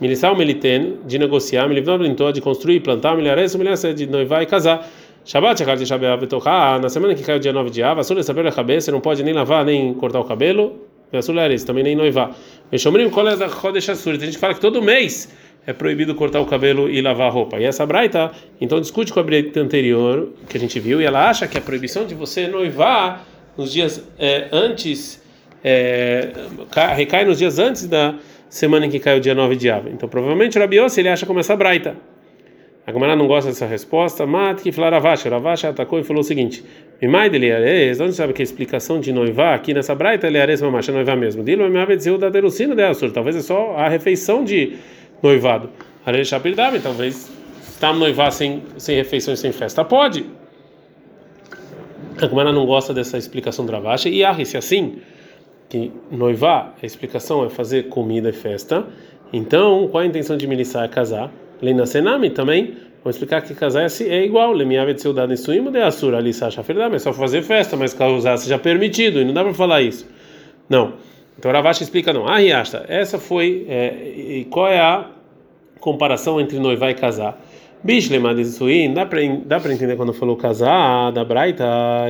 Milissal 0.00 0.36
Meliten, 0.36 0.98
de 1.06 1.18
negociar, 1.18 1.68
Milivnov 1.68 2.02
Lintor, 2.02 2.32
de 2.32 2.40
construir, 2.40 2.80
plantar, 2.80 3.16
milhares, 3.16 3.54
milhares 3.54 3.82
de 3.94 4.06
noivar 4.06 4.42
e 4.42 4.46
casar. 4.46 4.88
Shabbat, 5.24 5.58
Shakar 5.58 5.78
Shabbat, 5.78 6.20
Betochá, 6.20 6.78
na 6.78 6.88
semana 6.88 7.14
que 7.14 7.22
cai 7.22 7.36
o 7.36 7.40
dia 7.40 7.52
9 7.52 7.70
de 7.70 7.82
Av, 7.82 7.98
Assur 7.98 8.22
saber 8.22 8.46
a 8.46 8.52
cabeça, 8.52 8.90
não 8.90 9.00
pode 9.00 9.22
nem 9.22 9.32
lavar, 9.32 9.64
nem 9.64 9.94
cortar 9.94 10.20
o 10.20 10.24
cabelo, 10.24 10.74
Assur 11.18 11.34
também 11.66 11.84
nem 11.84 11.96
noivar. 11.96 12.34
Mexomrim, 12.70 13.10
qual 13.10 13.28
é 13.28 13.34
a 13.34 13.48
Kodesh 13.48 13.88
Assur? 13.88 14.16
Tem 14.16 14.26
gente 14.26 14.38
fala 14.38 14.54
que 14.54 14.60
todo 14.60 14.82
mês 14.82 15.28
é 15.66 15.72
proibido 15.72 16.14
cortar 16.14 16.40
o 16.40 16.46
cabelo 16.46 16.90
e 16.90 17.00
lavar 17.00 17.28
a 17.28 17.30
roupa. 17.30 17.58
E 17.58 17.64
essa 17.64 17.86
braita, 17.86 18.32
então 18.60 18.80
discute 18.80 19.12
com 19.12 19.20
a 19.20 19.22
braita 19.22 19.60
anterior 19.60 20.32
que 20.48 20.56
a 20.56 20.60
gente 20.60 20.78
viu, 20.78 21.00
e 21.00 21.04
ela 21.04 21.28
acha 21.28 21.46
que 21.46 21.56
a 21.56 21.60
proibição 21.60 22.06
de 22.06 22.14
você 22.14 22.46
noivar 22.46 23.24
nos 23.56 23.72
dias 23.72 24.06
é, 24.18 24.48
antes, 24.52 25.22
é, 25.62 26.32
recai 26.94 27.24
nos 27.24 27.38
dias 27.38 27.58
antes 27.58 27.86
da 27.86 28.14
semana 28.48 28.86
em 28.86 28.90
que 28.90 28.98
cai 28.98 29.16
o 29.16 29.20
dia 29.20 29.34
9 29.34 29.56
de 29.56 29.70
Ava. 29.70 29.90
Então 29.90 30.08
provavelmente 30.08 30.58
o 30.58 30.60
Rabiossi 30.60 31.00
ele 31.00 31.08
acha 31.08 31.26
como 31.26 31.40
essa 31.40 31.56
braita. 31.56 31.96
A 32.86 32.92
Gamara 32.92 33.16
não 33.16 33.26
gosta 33.26 33.48
dessa 33.48 33.64
resposta, 33.64 34.26
mate 34.26 34.62
que 34.62 34.70
falar 34.70 34.92
Ravacha. 34.92 35.30
Ravacha 35.30 35.70
atacou 35.70 35.98
e 35.98 36.04
falou 36.04 36.20
o 36.20 36.24
seguinte: 36.24 36.62
Mimai 37.00 37.30
dele 37.30 37.50
ares, 37.50 37.98
onde 37.98 38.12
sabe 38.12 38.34
que 38.34 38.42
a 38.42 38.44
explicação 38.44 39.00
de 39.00 39.10
noivar 39.10 39.54
aqui 39.54 39.72
nessa 39.72 39.94
braita 39.94 40.26
ele 40.26 40.38
ares 40.38 40.60
mamacha 40.60 40.92
noivar 40.92 41.16
mesmo. 41.16 41.42
Dilo 41.42 41.64
dizer 41.96 42.18
da 42.18 42.28
derucina 42.28 42.74
de 42.74 42.82
Assur. 42.82 43.10
Talvez 43.10 43.36
é 43.36 43.40
só 43.40 43.74
a 43.74 43.88
refeição 43.88 44.44
de 44.44 44.76
noivado. 45.22 45.70
Areshapirdabe, 46.04 46.80
talvez 46.80 47.30
está 47.66 47.90
noivar 47.90 48.30
sem, 48.30 48.62
sem 48.76 48.96
refeições, 48.96 49.40
sem 49.40 49.50
festa. 49.50 49.82
Pode. 49.82 50.26
A 52.20 52.26
Gemara 52.26 52.52
não 52.52 52.66
gosta 52.66 52.92
dessa 52.92 53.16
explicação 53.16 53.64
dravacha 53.64 54.10
e 54.10 54.22
arre 54.22 54.44
se 54.44 54.58
assim 54.58 54.98
que 55.68 55.90
noivar, 56.10 56.74
a 56.80 56.86
explicação 56.86 57.44
é 57.44 57.48
fazer 57.48 57.84
comida 57.84 58.28
e 58.28 58.32
festa. 58.32 58.86
Então, 59.32 59.88
qual 59.88 60.02
a 60.02 60.06
intenção 60.06 60.36
de 60.36 60.46
milissar 60.46 60.84
é 60.84 60.88
casar? 60.88 61.32
Lena 61.60 61.86
Senami 61.86 62.30
também, 62.30 62.74
vamos 63.02 63.16
explicar 63.16 63.42
que 63.42 63.54
casar 63.54 63.82
é, 63.82 64.08
é 64.08 64.24
igual. 64.24 64.52
Lemiave 64.52 64.94
de 64.94 65.02
em 65.32 65.36
suímo 65.36 65.70
de 65.70 65.80
assura 65.80 66.18
ali 66.18 66.30
é 66.30 66.98
só 66.98 67.12
fazer 67.12 67.42
festa, 67.42 67.76
mas 67.76 67.94
casar 67.94 68.38
seja 68.38 68.58
permitido, 68.58 69.20
e 69.20 69.24
não 69.24 69.32
dá 69.32 69.42
para 69.42 69.54
falar 69.54 69.82
isso. 69.82 70.06
Não. 70.68 70.94
Então 71.38 71.50
Ravashi 71.50 71.82
explica 71.82 72.12
não. 72.12 72.26
Ah, 72.26 72.38
Riasta, 72.38 72.84
essa 72.88 73.18
foi 73.18 73.66
é, 73.68 73.94
e 74.16 74.46
qual 74.50 74.68
é 74.68 74.78
a 74.78 75.06
comparação 75.80 76.40
entre 76.40 76.58
noivar 76.58 76.90
e 76.90 76.94
casar? 76.94 77.40
Bishlema 77.84 78.34
de 78.34 78.46
Suin, 78.46 78.94
dá 78.94 79.04
para 79.04 79.22
entender 79.70 79.94
quando 79.94 80.14
falou 80.14 80.38
casar 80.38 81.12
da 81.12 81.22
Braita 81.22 81.66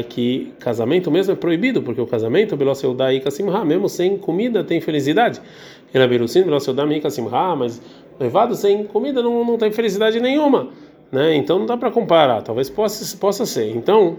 que 0.09 0.53
casamento 0.61 1.11
mesmo 1.11 1.33
é 1.33 1.35
proibido, 1.35 1.83
porque 1.83 2.01
o 2.01 2.07
casamento 2.07 2.57
pelo 2.57 2.73
seu 2.77 2.95
daí 2.95 3.19
kasimha, 3.19 3.65
mesmo 3.65 3.89
sem 3.89 4.17
comida 4.17 4.63
tem 4.63 4.81
felicidade. 4.81 5.41
E 5.93 5.99
na 5.99 6.07
Berusim 6.07 6.45
pelo 6.45 6.61
seu 6.61 6.73
daí 6.73 7.01
kasimha, 7.01 7.57
mas 7.57 7.83
noivado 8.19 8.55
sem 8.55 8.85
comida 8.85 9.23
não, 9.23 9.45
não 9.45 9.59
tem 9.59 9.71
felicidade 9.71 10.21
nenhuma, 10.21 10.69
né? 11.11 11.35
Então 11.35 11.59
não 11.59 11.67
dá 11.67 11.77
para 11.77 11.91
comparar, 11.91 12.43
talvez 12.43 12.71
possa 12.71 13.17
possa 13.17 13.47
ser. 13.47 13.71
Então 13.75 14.19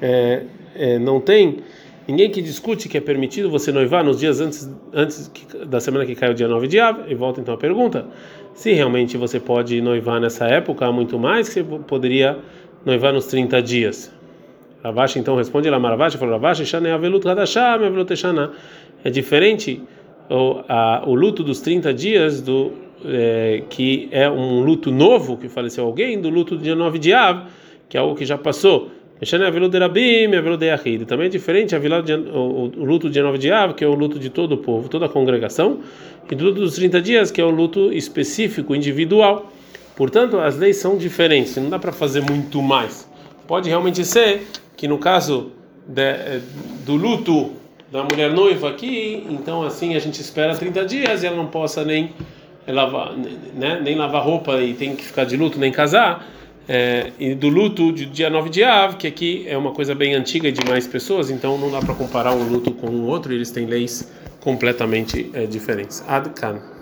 é, 0.00 0.42
é, 0.74 0.98
não 0.98 1.20
tem 1.20 1.62
Ninguém 2.06 2.30
que 2.30 2.40
discute 2.40 2.88
que 2.88 2.96
é 2.96 3.00
permitido 3.00 3.50
você 3.50 3.72
noivar 3.72 4.04
nos 4.04 4.20
dias 4.20 4.40
antes, 4.40 4.70
antes 4.92 5.30
da 5.66 5.80
semana 5.80 6.06
que 6.06 6.14
cai 6.14 6.30
o 6.30 6.34
dia 6.34 6.46
9 6.46 6.68
de 6.68 6.78
Av. 6.78 7.00
E 7.08 7.14
volta 7.16 7.40
então 7.40 7.52
a 7.52 7.56
pergunta: 7.56 8.06
se 8.54 8.72
realmente 8.72 9.16
você 9.16 9.40
pode 9.40 9.80
noivar 9.80 10.20
nessa 10.20 10.46
época, 10.46 10.90
muito 10.92 11.18
mais 11.18 11.48
que 11.48 11.54
você 11.62 11.64
poderia 11.64 12.38
noivar 12.84 13.12
nos 13.12 13.26
30 13.26 13.60
dias. 13.60 14.14
Ravashi 14.84 15.18
então 15.18 15.34
responde 15.34 15.68
lá, 15.68 15.80
Maravashi 15.80 16.16
falou: 16.16 16.34
Ravashi, 16.34 16.64
Shane 16.64 16.90
Avelut 16.90 17.24
Shana. 18.14 18.52
É 19.02 19.10
diferente 19.10 19.82
o, 20.30 20.62
a, 20.68 21.02
o 21.04 21.14
luto 21.14 21.42
dos 21.42 21.60
30 21.60 21.92
dias, 21.92 22.40
do 22.40 22.72
é, 23.04 23.62
que 23.68 24.08
é 24.10 24.28
um 24.30 24.60
luto 24.60 24.90
novo 24.90 25.36
que 25.36 25.48
faleceu 25.48 25.84
alguém, 25.84 26.20
do 26.20 26.28
luto 26.28 26.56
do 26.56 26.62
dia 26.62 26.74
9 26.74 26.98
de 26.98 27.12
Av, 27.12 27.46
que 27.88 27.96
é 27.96 28.00
algo 28.00 28.14
que 28.14 28.24
já 28.24 28.38
passou. 28.38 28.90
Também 31.06 31.26
é 31.26 31.28
diferente 31.28 31.74
a 31.74 31.78
vila 31.78 32.04
o, 32.34 32.84
luto 32.84 33.08
de 33.08 33.22
9 33.22 33.38
de 33.38 33.50
Av, 33.50 33.72
que 33.72 33.82
é 33.82 33.88
o 33.88 33.94
luto 33.94 34.18
de 34.18 34.28
todo 34.28 34.52
o 34.52 34.58
povo, 34.58 34.88
toda 34.88 35.06
a 35.06 35.08
congregação, 35.08 35.80
e 36.30 36.34
do 36.34 36.44
luto 36.44 36.60
dos 36.60 36.74
30 36.74 37.00
dias, 37.00 37.30
que 37.30 37.40
é 37.40 37.44
o 37.44 37.50
luto 37.50 37.92
específico, 37.92 38.74
individual. 38.74 39.50
Portanto, 39.94 40.38
as 40.38 40.58
leis 40.58 40.76
são 40.76 40.98
diferentes, 40.98 41.56
não 41.56 41.70
dá 41.70 41.78
para 41.78 41.92
fazer 41.92 42.20
muito 42.20 42.60
mais. 42.60 43.08
Pode 43.46 43.70
realmente 43.70 44.04
ser 44.04 44.42
que 44.76 44.86
no 44.86 44.98
caso 44.98 45.50
de, 45.86 46.40
do 46.84 46.94
luto 46.94 47.52
da 47.90 48.02
mulher 48.02 48.30
noiva 48.32 48.68
aqui, 48.68 49.24
então 49.30 49.62
assim 49.62 49.94
a 49.94 49.98
gente 49.98 50.20
espera 50.20 50.54
30 50.54 50.84
dias 50.84 51.22
e 51.22 51.26
ela 51.26 51.36
não 51.36 51.46
possa 51.46 51.84
nem 51.84 52.12
lavar, 52.72 53.12
né, 53.54 53.80
nem 53.82 53.94
lavar 53.94 54.22
roupa 54.22 54.60
e 54.60 54.74
tem 54.74 54.96
que 54.96 55.04
ficar 55.04 55.24
de 55.24 55.36
luto, 55.36 55.58
nem 55.58 55.72
casar 55.72 56.26
É, 56.68 57.12
e 57.20 57.32
do 57.32 57.48
luto 57.48 57.92
de 57.92 58.06
dia 58.06 58.28
9 58.28 58.50
de 58.50 58.64
Av, 58.64 58.96
que 58.96 59.06
aqui 59.06 59.44
é 59.46 59.56
uma 59.56 59.70
coisa 59.70 59.94
bem 59.94 60.14
antiga 60.14 60.50
de 60.50 60.64
mais 60.68 60.84
pessoas, 60.84 61.30
então 61.30 61.56
não 61.56 61.70
dá 61.70 61.78
para 61.78 61.94
comparar 61.94 62.34
um 62.34 62.42
luto 62.42 62.72
com 62.72 62.88
o 62.88 63.06
outro, 63.06 63.32
eles 63.32 63.52
têm 63.52 63.66
leis 63.66 64.10
completamente 64.40 65.30
é, 65.32 65.46
diferentes. 65.46 66.02
Adkan. 66.08 66.74